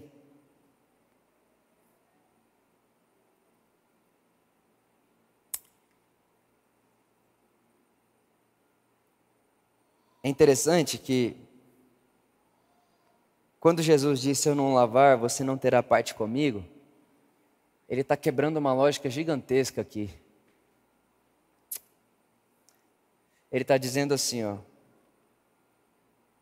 [10.23, 11.37] É interessante que
[13.59, 16.65] quando Jesus disse: Eu não lavar, você não terá parte comigo,
[17.89, 20.11] ele está quebrando uma lógica gigantesca aqui.
[23.51, 24.59] Ele está dizendo assim: ó,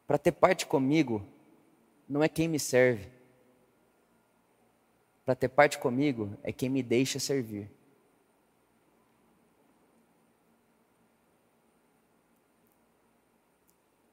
[0.07, 1.27] para ter parte comigo,
[2.09, 3.09] não é quem me serve.
[5.25, 7.71] Para ter parte comigo é quem me deixa servir.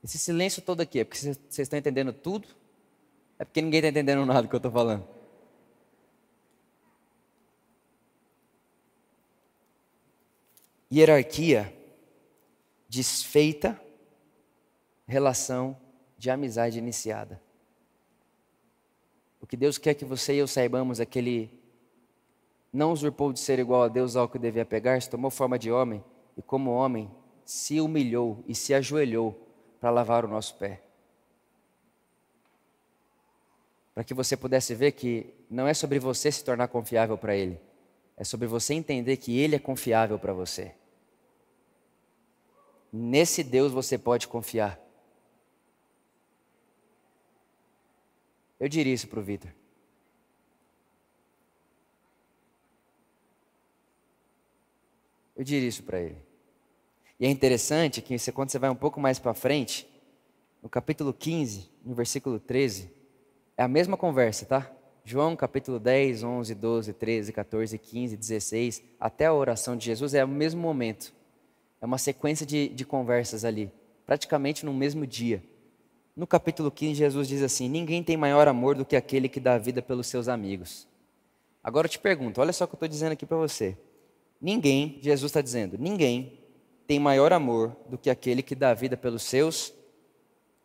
[0.07, 2.47] Esse silêncio todo aqui é porque vocês estão entendendo tudo?
[3.37, 5.05] É porque ninguém está entendendo nada do que eu estou falando.
[10.89, 11.77] Hierarquia
[12.87, 13.77] desfeita,
[15.05, 15.75] relação
[16.17, 17.41] de amizade iniciada.
[19.41, 21.51] O que Deus quer que você e eu saibamos é que Ele
[22.71, 25.69] não usurpou de ser igual a Deus ao que devia pegar, se tomou forma de
[25.69, 26.01] homem
[26.37, 27.11] e, como homem,
[27.43, 29.46] se humilhou e se ajoelhou
[29.79, 30.81] para lavar o nosso pé.
[33.93, 37.59] Para que você pudesse ver que não é sobre você se tornar confiável para Ele,
[38.15, 40.75] é sobre você entender que Ele é confiável para você.
[42.91, 44.79] Nesse Deus você pode confiar.
[48.59, 49.51] Eu diria isso para o Vitor.
[55.37, 56.26] Eu diria isso para ele.
[57.19, 59.87] E é interessante que você, quando você vai um pouco mais para frente,
[60.61, 62.91] no capítulo 15, no versículo 13,
[63.57, 64.71] é a mesma conversa, tá?
[65.03, 70.23] João capítulo 10, 11, 12, 13, 14, 15, 16, até a oração de Jesus é
[70.23, 71.13] o mesmo momento.
[71.81, 73.71] É uma sequência de, de conversas ali,
[74.05, 75.41] praticamente no mesmo dia.
[76.15, 79.55] No capítulo 15, Jesus diz assim: Ninguém tem maior amor do que aquele que dá
[79.55, 80.87] a vida pelos seus amigos.
[81.63, 83.77] Agora eu te pergunto, olha só o que eu estou dizendo aqui para você.
[84.41, 86.46] Ninguém, Jesus está dizendo, ninguém
[86.87, 89.73] tem maior amor do que aquele que dá a vida pelos seus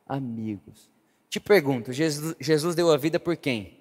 [0.06, 0.88] amigos.
[1.28, 3.80] Te pergunto, Jesus, deu a vida por quem?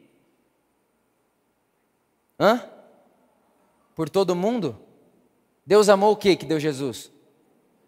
[2.39, 2.67] Hã?
[3.93, 4.79] Por todo mundo?
[5.65, 7.11] Deus amou o que que deu Jesus?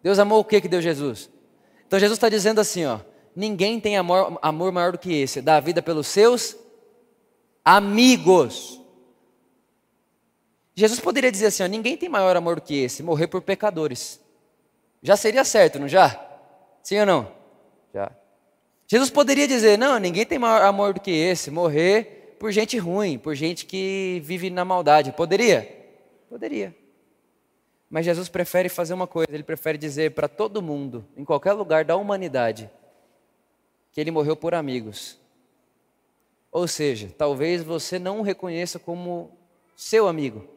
[0.04, 1.30] Deus amou o que que deu Jesus?
[1.88, 3.00] Então Jesus está dizendo assim, ó,
[3.36, 6.56] ninguém tem amor, amor maior do que esse, dá a vida pelos seus
[7.66, 8.80] amigos.
[10.76, 14.23] Jesus poderia dizer assim, ó, ninguém tem maior amor do que esse, morrer por pecadores.
[15.04, 16.18] Já seria certo, não já?
[16.82, 17.32] Sim ou não?
[17.94, 18.10] Já.
[18.88, 23.18] Jesus poderia dizer: não, ninguém tem maior amor do que esse, morrer por gente ruim,
[23.18, 25.12] por gente que vive na maldade.
[25.12, 25.70] Poderia?
[26.30, 26.76] Poderia.
[27.90, 31.84] Mas Jesus prefere fazer uma coisa: ele prefere dizer para todo mundo, em qualquer lugar
[31.84, 32.70] da humanidade,
[33.92, 35.20] que ele morreu por amigos.
[36.52, 39.38] Ou seja, talvez você não o reconheça como
[39.76, 40.48] seu amigo,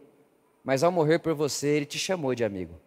[0.63, 2.86] mas ao morrer por você, ele te chamou de amigo.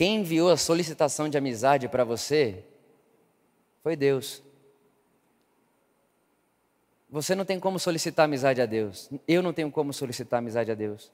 [0.00, 2.64] Quem enviou a solicitação de amizade para você
[3.82, 4.42] foi Deus.
[7.10, 9.10] Você não tem como solicitar amizade a Deus.
[9.28, 11.12] Eu não tenho como solicitar amizade a Deus.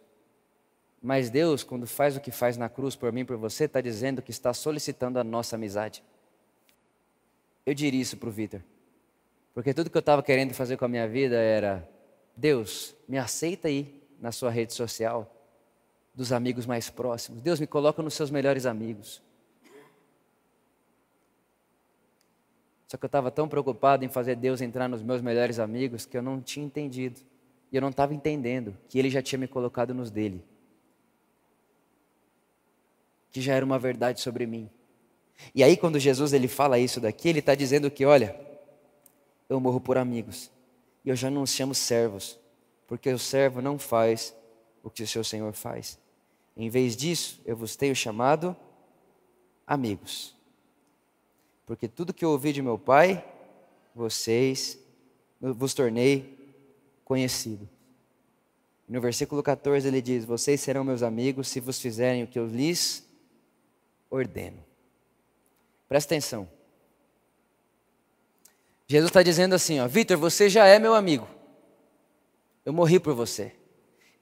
[1.03, 3.81] Mas Deus, quando faz o que faz na cruz por mim e por você, está
[3.81, 6.01] dizendo que está solicitando a nossa amizade.
[7.67, 8.63] Eu diria isso para o Vitor.
[9.53, 11.91] Porque tudo que eu estava querendo fazer com a minha vida era:
[12.37, 15.36] Deus, me aceita aí na sua rede social
[16.17, 17.43] dos amigos mais próximos.
[17.43, 19.23] Deus me coloca nos seus melhores amigos.
[22.89, 26.17] Só que eu estava tão preocupado em fazer Deus entrar nos meus melhores amigos que
[26.17, 27.21] eu não tinha entendido.
[27.71, 30.43] E eu não estava entendendo que Ele já tinha me colocado nos dele.
[33.31, 34.71] Que já era uma verdade sobre mim.
[35.55, 38.35] E aí, quando Jesus ele fala isso daqui, ele está dizendo que, olha,
[39.51, 40.51] eu morro por amigos.
[41.05, 42.39] E eu já não os chamo servos.
[42.87, 44.35] Porque o servo não faz
[44.83, 45.99] o que o seu Senhor faz.
[46.57, 48.57] Em vez disso, eu vos tenho chamado
[49.67, 50.35] amigos.
[51.67, 53.25] Porque tudo que eu ouvi de meu Pai,
[53.95, 54.79] vocês
[55.41, 56.55] vos tornei
[57.05, 57.69] conhecido.
[58.89, 62.47] No versículo 14 ele diz: Vocês serão meus amigos se vos fizerem o que eu
[62.47, 63.07] lhes
[64.09, 64.65] ordeno.
[65.89, 66.49] Presta atenção.
[68.87, 71.29] Jesus está dizendo assim: ó, Vitor, você já é meu amigo.
[72.65, 73.53] Eu morri por você.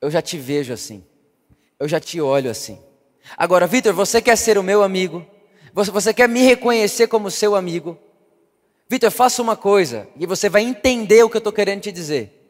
[0.01, 1.05] eu já te vejo assim.
[1.85, 2.79] Eu já te olho assim.
[3.37, 5.23] Agora, Vitor, você quer ser o meu amigo?
[5.75, 7.99] Você, quer me reconhecer como seu amigo?
[8.89, 12.44] Vitor, faça uma coisa e você vai entender o que eu estou querendo te dizer.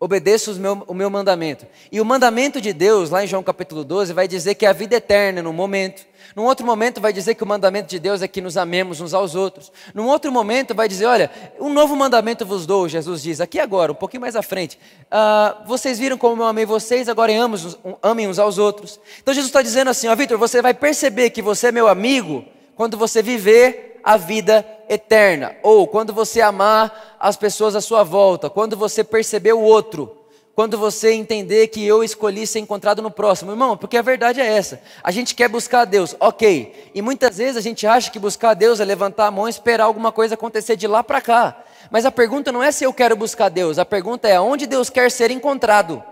[0.00, 1.66] Obedeça meu, o meu mandamento.
[1.90, 4.72] E o mandamento de Deus, lá em João capítulo 12, vai dizer que é a
[4.72, 6.06] vida eterna num momento.
[6.36, 9.12] Num outro momento vai dizer que o mandamento de Deus é que nos amemos uns
[9.12, 9.72] aos outros.
[9.92, 13.90] Num outro momento vai dizer, olha, um novo mandamento vos dou, Jesus diz, aqui agora,
[13.90, 14.78] um pouquinho mais à frente.
[15.06, 17.58] Uh, vocês viram como eu amei vocês, agora amem,
[18.00, 19.00] amem uns aos outros.
[19.20, 22.44] Então Jesus está dizendo assim, ó Vitor, você vai perceber que você é meu amigo
[22.76, 28.48] quando você viver a vida eterna, ou quando você amar as pessoas à sua volta,
[28.48, 30.18] quando você perceber o outro,
[30.58, 33.52] quando você entender que eu escolhi ser encontrado no próximo.
[33.52, 34.82] Irmão, porque a verdade é essa.
[35.04, 36.90] A gente quer buscar a Deus, ok.
[36.92, 39.50] E muitas vezes a gente acha que buscar a Deus é levantar a mão e
[39.50, 41.62] esperar alguma coisa acontecer de lá para cá.
[41.92, 44.90] Mas a pergunta não é se eu quero buscar Deus, a pergunta é aonde Deus
[44.90, 46.02] quer ser encontrado.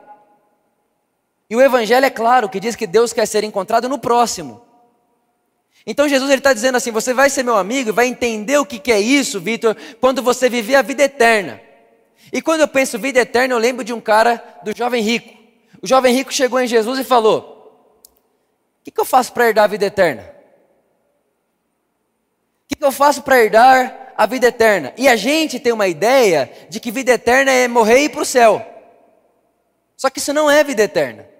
[1.51, 4.63] E o Evangelho é claro que diz que Deus quer ser encontrado no próximo.
[5.87, 8.91] Então Jesus está dizendo assim: você vai ser meu amigo, vai entender o que, que
[8.91, 11.61] é isso, Vitor, quando você viver a vida eterna.
[12.33, 15.33] E quando eu penso vida eterna, eu lembro de um cara, do jovem rico.
[15.81, 18.03] O jovem rico chegou em Jesus e falou:
[18.81, 20.23] O que, que eu faço para herdar a vida eterna?
[22.65, 24.93] O que, que eu faço para herdar a vida eterna?
[24.97, 28.23] E a gente tem uma ideia de que vida eterna é morrer e ir para
[28.23, 28.65] o céu.
[29.97, 31.36] Só que isso não é vida eterna.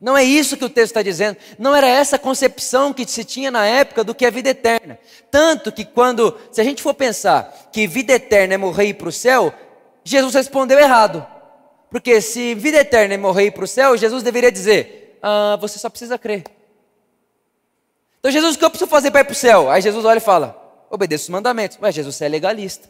[0.00, 1.38] Não é isso que o texto está dizendo.
[1.58, 4.98] Não era essa concepção que se tinha na época do que é vida eterna.
[5.30, 8.94] Tanto que quando, se a gente for pensar que vida eterna é morrer e ir
[8.94, 9.52] para o céu,
[10.04, 11.26] Jesus respondeu errado.
[11.90, 15.56] Porque se vida eterna é morrer e ir para o céu, Jesus deveria dizer: ah,
[15.58, 16.44] você só precisa crer.
[18.18, 19.70] Então Jesus, o que eu preciso fazer para ir para o céu?
[19.70, 21.78] Aí Jesus olha e fala: obedeça os mandamentos.
[21.80, 22.88] Mas Jesus, você é legalista.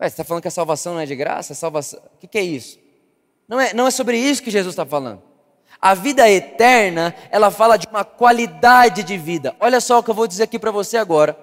[0.00, 1.54] Ué, você está falando que a salvação não é de graça?
[1.54, 1.98] A salvação...
[2.14, 2.78] O que, que é isso?
[3.48, 5.22] Não é, não é sobre isso que Jesus está falando.
[5.80, 9.56] A vida eterna, ela fala de uma qualidade de vida.
[9.58, 11.38] Olha só o que eu vou dizer aqui para você agora.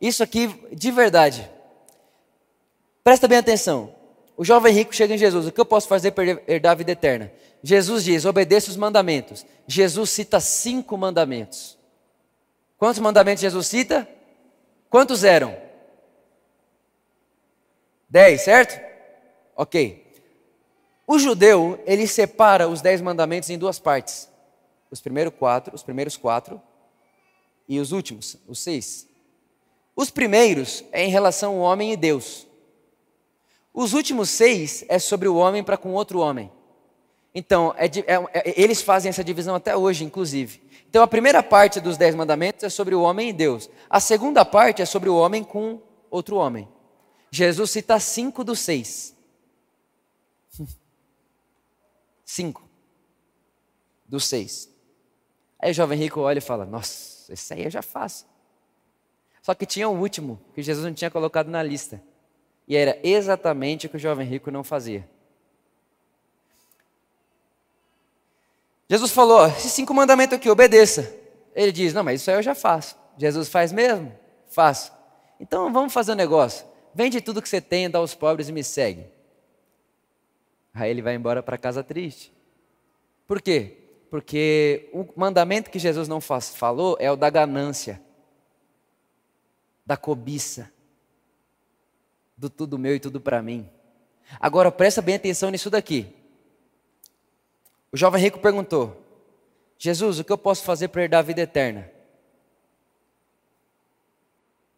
[0.00, 1.48] Isso aqui, de verdade.
[3.04, 3.94] Presta bem atenção.
[4.36, 5.46] O jovem rico chega em Jesus.
[5.46, 7.32] O que eu posso fazer para herdar a vida eterna?
[7.62, 9.46] Jesus diz: obedeça os mandamentos.
[9.66, 11.78] Jesus cita cinco mandamentos.
[12.78, 14.08] Quantos mandamentos Jesus cita?
[14.90, 15.56] Quantos eram?
[18.08, 18.80] Dez, certo?
[19.54, 20.05] Ok.
[21.06, 24.28] O judeu, ele separa os dez mandamentos em duas partes.
[24.90, 26.60] Os primeiros quatro, os primeiros quatro
[27.68, 29.06] e os últimos, os seis.
[29.94, 32.46] Os primeiros é em relação ao homem e Deus.
[33.72, 36.50] Os últimos seis é sobre o homem para com outro homem.
[37.34, 40.62] Então, é, é, é, eles fazem essa divisão até hoje, inclusive.
[40.88, 43.68] Então, a primeira parte dos dez mandamentos é sobre o homem e Deus.
[43.90, 46.66] A segunda parte é sobre o homem com outro homem.
[47.30, 49.14] Jesus cita cinco dos seis.
[52.26, 52.68] Cinco
[54.04, 54.68] dos seis.
[55.60, 58.26] Aí o jovem rico olha e fala: Nossa, esse aí eu já faço.
[59.40, 62.02] Só que tinha o último, que Jesus não tinha colocado na lista.
[62.66, 65.08] E era exatamente o que o jovem rico não fazia.
[68.90, 71.14] Jesus falou: esses cinco mandamentos aqui, obedeça.
[71.54, 72.96] Ele diz: Não, mas isso aí eu já faço.
[73.16, 74.12] Jesus faz mesmo?
[74.48, 74.92] Faço.
[75.38, 76.66] Então vamos fazer um negócio.
[76.92, 79.06] Vende tudo que você tem, dá aos pobres e me segue.
[80.76, 82.30] Aí ele vai embora para casa triste.
[83.26, 83.78] Por quê?
[84.10, 88.00] Porque o mandamento que Jesus não faz, falou é o da ganância,
[89.86, 90.70] da cobiça,
[92.36, 93.66] do tudo meu e tudo para mim.
[94.38, 96.14] Agora presta bem atenção nisso daqui.
[97.90, 99.02] O jovem rico perguntou:
[99.78, 101.90] Jesus, o que eu posso fazer para herdar a vida eterna?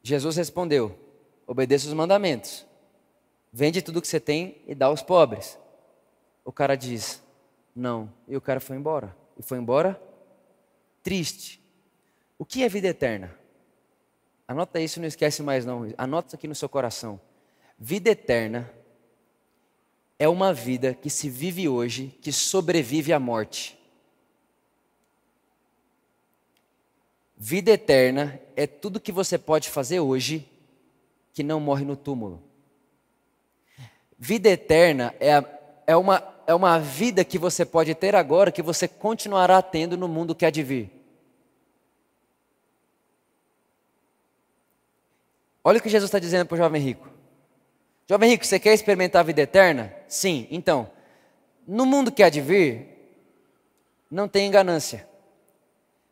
[0.01, 0.97] Jesus respondeu:
[1.45, 2.65] obedeça os mandamentos.
[3.53, 5.59] Vende tudo que você tem e dá aos pobres.
[6.49, 7.23] O cara diz:
[7.77, 8.11] Não.
[8.27, 9.15] E o cara foi embora.
[9.39, 10.03] E foi embora
[11.03, 11.63] triste.
[12.39, 13.39] O que é vida eterna?
[14.47, 15.93] Anota isso, não esquece mais não.
[15.99, 17.21] Anota isso aqui no seu coração.
[17.79, 18.73] Vida eterna
[20.19, 23.79] é uma vida que se vive hoje, que sobrevive à morte.
[27.37, 30.51] Vida eterna é tudo que você pode fazer hoje
[31.35, 32.43] que não morre no túmulo.
[34.19, 35.45] Vida eterna é,
[35.87, 40.09] é uma é uma vida que você pode ter agora, que você continuará tendo no
[40.09, 40.91] mundo que há de vir.
[45.63, 47.07] Olha o que Jesus está dizendo para o jovem rico.
[48.09, 49.95] Jovem rico, você quer experimentar a vida eterna?
[50.09, 50.91] Sim, então,
[51.67, 52.97] no mundo que há de vir,
[54.11, 55.07] não tem ganância.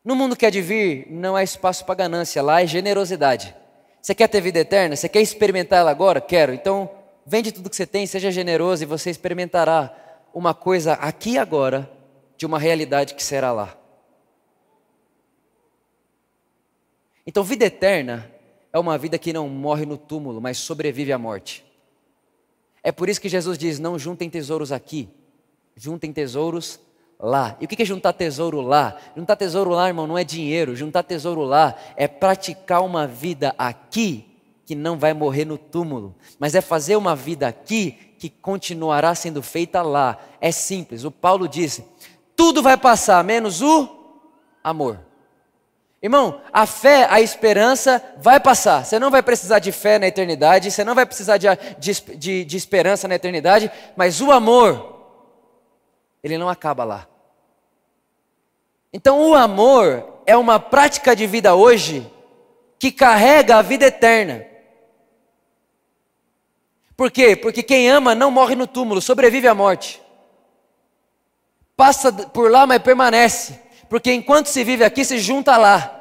[0.05, 3.55] No mundo que há de vir, não há espaço para ganância, lá é generosidade.
[3.99, 4.95] Você quer ter vida eterna?
[4.95, 6.21] Você quer experimentar ela agora?
[6.21, 6.53] Quero.
[6.53, 6.87] Então,
[7.25, 10.03] vende tudo que você tem, seja generoso e você experimentará
[10.37, 11.91] uma coisa aqui e agora
[12.37, 13.75] de uma realidade que será lá.
[17.25, 18.31] Então, vida eterna
[18.71, 21.65] é uma vida que não morre no túmulo, mas sobrevive à morte.
[22.83, 25.09] É por isso que Jesus diz: não juntem tesouros aqui,
[25.75, 26.79] juntem tesouros
[27.19, 27.57] lá.
[27.59, 28.95] E o que é juntar tesouro lá?
[29.15, 30.75] Juntar tesouro lá, irmão, não é dinheiro.
[30.75, 36.53] Juntar tesouro lá é praticar uma vida aqui que não vai morrer no túmulo, mas
[36.53, 40.17] é fazer uma vida aqui que continuará sendo feita lá.
[40.41, 41.03] É simples.
[41.03, 41.85] O Paulo disse:
[42.37, 43.89] tudo vai passar, menos o
[44.63, 44.99] amor.
[45.99, 48.85] Irmão, a fé, a esperança vai passar.
[48.85, 51.47] Você não vai precisar de fé na eternidade, você não vai precisar de,
[51.79, 55.01] de, de, de esperança na eternidade, mas o amor,
[56.23, 57.07] ele não acaba lá.
[58.93, 62.05] Então, o amor é uma prática de vida hoje
[62.77, 64.45] que carrega a vida eterna.
[66.97, 67.35] Por quê?
[67.35, 70.01] Porque quem ama não morre no túmulo, sobrevive à morte.
[71.77, 75.93] Passa por lá, mas permanece porque enquanto se vive aqui, se junta lá.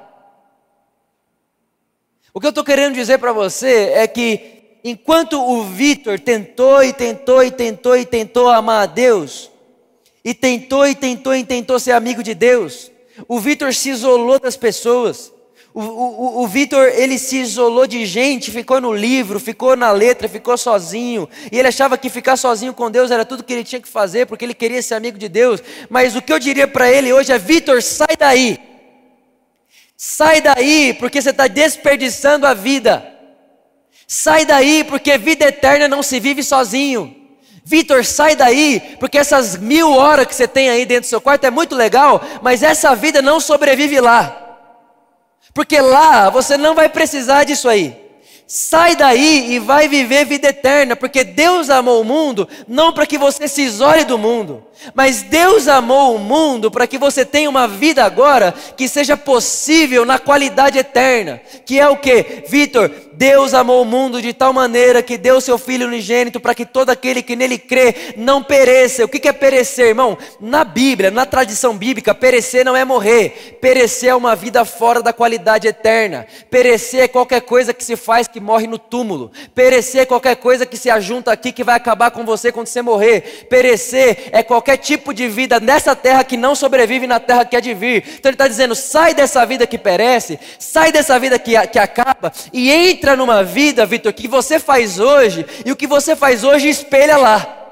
[2.35, 6.93] O que eu estou querendo dizer para você é que, enquanto o Vitor tentou e
[6.93, 9.51] tentou e tentou e tentou amar a Deus,
[10.25, 12.91] e tentou e tentou e tentou ser amigo de Deus,
[13.29, 15.33] o Vitor se isolou das pessoas.
[15.79, 20.27] O, o, o Vitor, ele se isolou de gente, ficou no livro, ficou na letra,
[20.27, 21.29] ficou sozinho.
[21.53, 24.25] E ele achava que ficar sozinho com Deus era tudo que ele tinha que fazer,
[24.25, 25.63] porque ele queria ser amigo de Deus.
[25.91, 28.59] Mas o que eu diria para ele hoje é: Vitor, sai daí.
[29.95, 33.07] Sai daí, porque você está desperdiçando a vida.
[34.09, 37.15] Sai daí, porque vida eterna não se vive sozinho.
[37.63, 41.45] Vitor, sai daí, porque essas mil horas que você tem aí dentro do seu quarto
[41.45, 44.46] é muito legal, mas essa vida não sobrevive lá.
[45.57, 47.97] Porque lá você não vai precisar disso aí.
[48.47, 53.17] Sai daí e vai viver vida eterna, porque Deus amou o mundo não para que
[53.17, 54.63] você se isole do mundo,
[54.95, 60.05] mas Deus amou o mundo para que você tenha uma vida agora que seja possível
[60.05, 62.45] na qualidade eterna, que é o que?
[62.49, 66.67] Vitor, Deus amou o mundo de tal maneira que deu seu Filho unigênito para que
[66.67, 69.05] todo aquele que nele crê não pereça.
[69.05, 70.19] O que é perecer, irmão?
[70.39, 73.59] Na Bíblia, na tradição bíblica, perecer não é morrer.
[73.61, 76.27] Perecer é uma vida fora da qualidade eterna.
[76.51, 79.33] Perecer é qualquer coisa que se faz que morre no túmulo.
[79.55, 82.83] Perecer é qualquer coisa que se ajunta aqui que vai acabar com você quando você
[82.83, 83.47] morrer.
[83.49, 87.61] Perecer é qualquer tipo de vida nessa terra que não sobrevive na terra que há
[87.61, 88.03] de vir.
[88.19, 92.33] Então ele está dizendo: sai dessa vida que perece, sai dessa vida que, que acaba
[92.51, 96.71] e entra numa vida, Vitor, que você faz hoje e o que você faz hoje
[96.71, 97.65] espelha lá.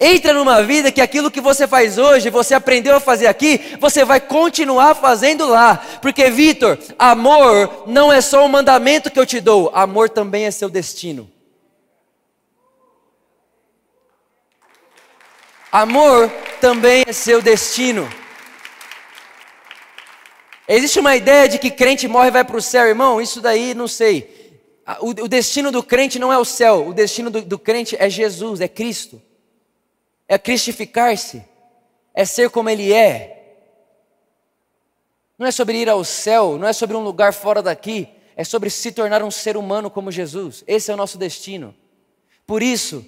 [0.00, 4.04] Entra numa vida que aquilo que você faz hoje, você aprendeu a fazer aqui, você
[4.04, 5.80] vai continuar fazendo lá.
[6.02, 10.50] Porque, Vitor, amor não é só um mandamento que eu te dou, amor também é
[10.50, 11.30] seu destino.
[15.70, 18.08] Amor também é seu destino.
[20.68, 23.20] Existe uma ideia de que crente morre e vai para o céu, irmão?
[23.20, 24.36] Isso daí não sei.
[25.00, 28.08] O, o, destino do crente não é o céu, o destino do, do crente é
[28.08, 29.20] Jesus, é Cristo.
[30.28, 31.44] É cristificar-se,
[32.14, 33.36] é ser como Ele é.
[35.38, 38.70] Não é sobre ir ao céu, não é sobre um lugar fora daqui, é sobre
[38.70, 40.64] se tornar um ser humano como Jesus.
[40.66, 41.74] Esse é o nosso destino.
[42.46, 43.04] Por isso,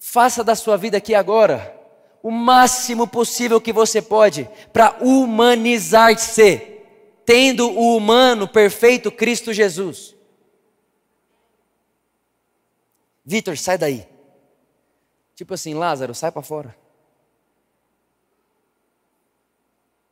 [0.00, 1.78] faça da sua vida aqui agora
[2.22, 6.58] o máximo possível que você pode para humanizar-se
[7.24, 10.16] tendo o humano perfeito Cristo Jesus.
[13.24, 14.08] Vitor, sai daí.
[15.34, 16.76] Tipo assim, Lázaro, sai para fora.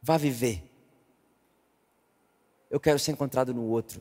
[0.00, 0.62] Vá viver.
[2.70, 4.00] Eu quero ser encontrado no outro.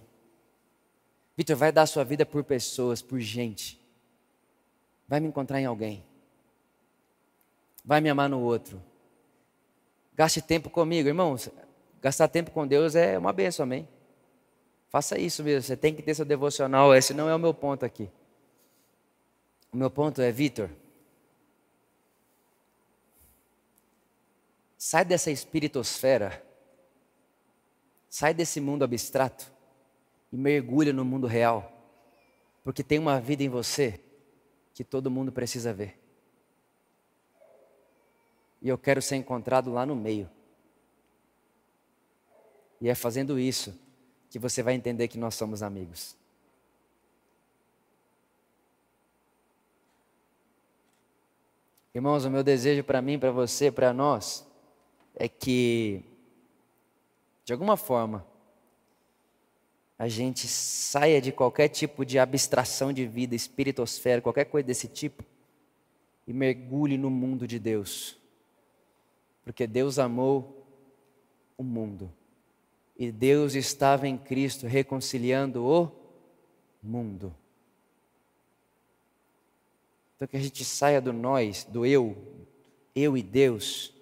[1.36, 3.77] Vitor, vai dar a sua vida por pessoas, por gente.
[5.08, 6.04] Vai me encontrar em alguém.
[7.84, 8.82] Vai me amar no outro.
[10.14, 11.50] Gaste tempo comigo, irmãos.
[12.02, 13.88] Gastar tempo com Deus é uma benção, amém?
[14.90, 17.86] Faça isso mesmo, você tem que ter seu devocional, esse não é o meu ponto
[17.86, 18.10] aqui.
[19.72, 20.70] O meu ponto é, Vitor,
[24.78, 26.42] sai dessa espiritosfera,
[28.10, 29.52] sai desse mundo abstrato
[30.32, 31.72] e mergulha no mundo real,
[32.64, 34.00] porque tem uma vida em você
[34.78, 36.00] que todo mundo precisa ver.
[38.62, 40.30] E eu quero ser encontrado lá no meio.
[42.80, 43.76] E é fazendo isso
[44.30, 46.16] que você vai entender que nós somos amigos.
[51.92, 54.48] Irmãos, o meu desejo para mim, para você, para nós,
[55.16, 56.06] é que,
[57.44, 58.24] de alguma forma,
[59.98, 65.24] a gente saia de qualquer tipo de abstração de vida, espiritosfera, qualquer coisa desse tipo,
[66.28, 68.18] e mergulhe no mundo de Deus.
[69.44, 70.66] Porque Deus amou
[71.58, 72.12] o mundo.
[73.00, 75.92] E Deus estava em Cristo reconciliando o
[76.84, 77.34] mundo.
[80.16, 82.18] Então que a gente saia do nós, do eu,
[82.96, 83.94] eu e Deus,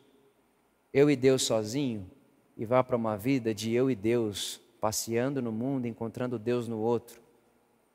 [0.93, 2.09] eu e Deus sozinho,
[2.57, 6.77] e vá para uma vida de eu e Deus, passeando no mundo, encontrando Deus no
[6.77, 7.19] outro,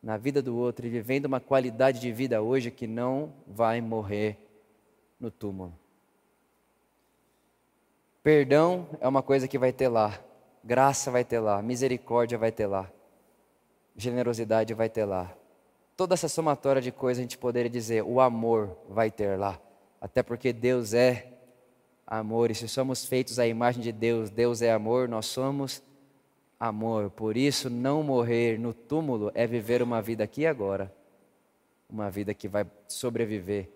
[0.02, 4.36] na vida do outro e vivendo uma qualidade de vida hoje que não vai morrer
[5.20, 5.72] no túmulo.
[8.24, 10.20] Perdão é uma coisa que vai ter lá,
[10.64, 12.90] graça vai ter lá, misericórdia vai ter lá,
[13.96, 15.32] generosidade vai ter lá.
[15.96, 19.60] Toda essa somatória de coisas a gente poderia dizer, o amor vai ter lá.
[20.00, 21.34] Até porque Deus é
[22.04, 25.80] amor, e se somos feitos à imagem de Deus, Deus é amor, nós somos
[26.60, 27.10] amor.
[27.10, 30.94] Por isso, não morrer no túmulo é viver uma vida aqui e agora,
[31.88, 33.70] uma vida que vai sobreviver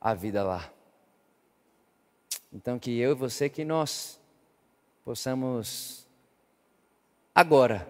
[0.00, 0.68] à vida lá.
[2.52, 4.20] Então, que eu e você, que nós
[5.04, 6.06] possamos
[7.34, 7.88] agora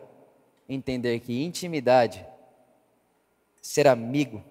[0.69, 2.25] entender que intimidade,
[3.61, 4.45] ser amigo,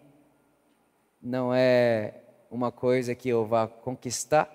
[1.22, 2.16] não é
[2.50, 4.50] uma coisa que eu vá conquistar,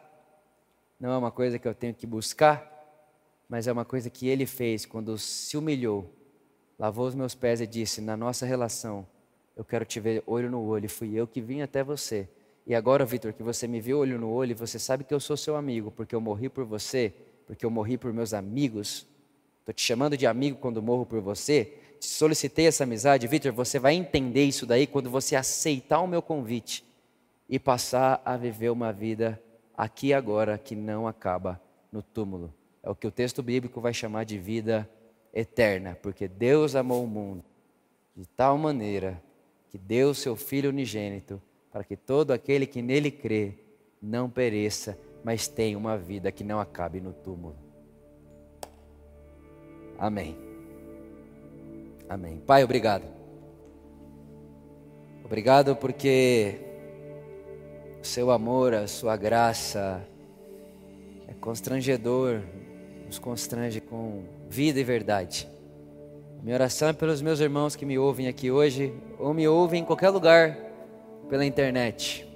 [1.00, 2.75] não é uma coisa que eu tenho que buscar,
[3.48, 6.10] mas é uma coisa que ele fez quando se humilhou,
[6.78, 9.06] lavou os meus pés e disse: Na nossa relação,
[9.56, 10.88] eu quero te ver olho no olho.
[10.88, 12.28] Fui eu que vim até você.
[12.66, 15.36] E agora, Vitor, que você me viu olho no olho, você sabe que eu sou
[15.36, 17.12] seu amigo, porque eu morri por você,
[17.46, 19.06] porque eu morri por meus amigos.
[19.60, 21.72] Estou te chamando de amigo quando morro por você.
[22.00, 23.26] Te solicitei essa amizade.
[23.28, 26.84] Vitor, você vai entender isso daí quando você aceitar o meu convite
[27.48, 29.40] e passar a viver uma vida
[29.76, 31.60] aqui e agora que não acaba
[31.92, 32.52] no túmulo.
[32.86, 34.88] É o que o texto bíblico vai chamar de vida
[35.34, 37.42] eterna, porque Deus amou o mundo
[38.14, 39.20] de tal maneira
[39.68, 43.54] que deu seu Filho unigênito para que todo aquele que nele crê
[44.00, 47.56] não pereça, mas tenha uma vida que não acabe no túmulo.
[49.98, 50.38] Amém.
[52.08, 52.38] Amém.
[52.46, 53.04] Pai, obrigado.
[55.24, 56.60] Obrigado porque
[58.00, 60.06] seu amor, a sua graça
[61.26, 62.42] é constrangedor,
[63.06, 65.48] nos constrange com vida e verdade.
[66.42, 69.84] Minha oração é pelos meus irmãos que me ouvem aqui hoje, ou me ouvem em
[69.84, 70.56] qualquer lugar
[71.28, 72.26] pela internet.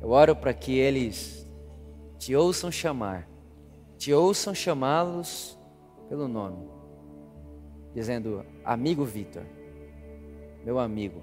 [0.00, 1.46] Eu oro para que eles
[2.18, 3.28] te ouçam chamar,
[3.96, 5.58] te ouçam chamá-los
[6.08, 6.68] pelo nome,
[7.94, 9.44] dizendo: Amigo Vitor,
[10.64, 11.22] meu amigo,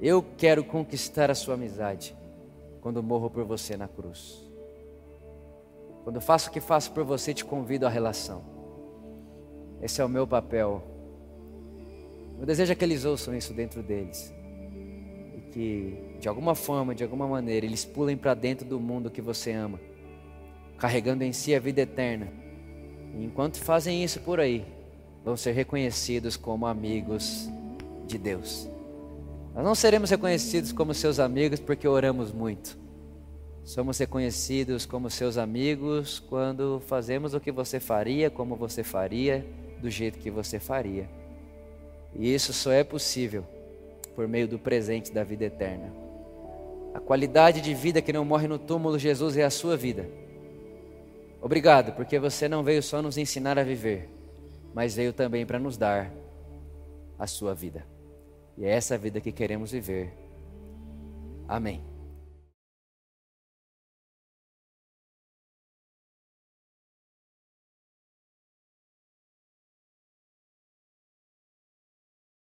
[0.00, 2.16] eu quero conquistar a sua amizade
[2.80, 4.43] quando morro por você na cruz.
[6.04, 8.42] Quando faço o que faço por você, te convido à relação.
[9.80, 10.82] Esse é o meu papel.
[12.38, 14.32] Eu desejo que eles ouçam isso dentro deles.
[15.34, 19.22] E que, de alguma forma, de alguma maneira, eles pulem para dentro do mundo que
[19.22, 19.80] você ama,
[20.76, 22.28] carregando em si a vida eterna.
[23.14, 24.62] E enquanto fazem isso por aí,
[25.24, 27.48] vão ser reconhecidos como amigos
[28.06, 28.68] de Deus.
[29.54, 32.83] Nós não seremos reconhecidos como seus amigos porque oramos muito.
[33.64, 39.44] Somos reconhecidos como seus amigos quando fazemos o que você faria, como você faria,
[39.80, 41.08] do jeito que você faria.
[42.14, 43.44] E isso só é possível
[44.14, 45.90] por meio do presente da vida eterna.
[46.92, 50.06] A qualidade de vida que não morre no túmulo, Jesus é a sua vida.
[51.40, 54.08] Obrigado, porque você não veio só nos ensinar a viver,
[54.74, 56.12] mas veio também para nos dar
[57.18, 57.84] a sua vida.
[58.56, 60.12] E é essa vida que queremos viver.
[61.48, 61.93] Amém.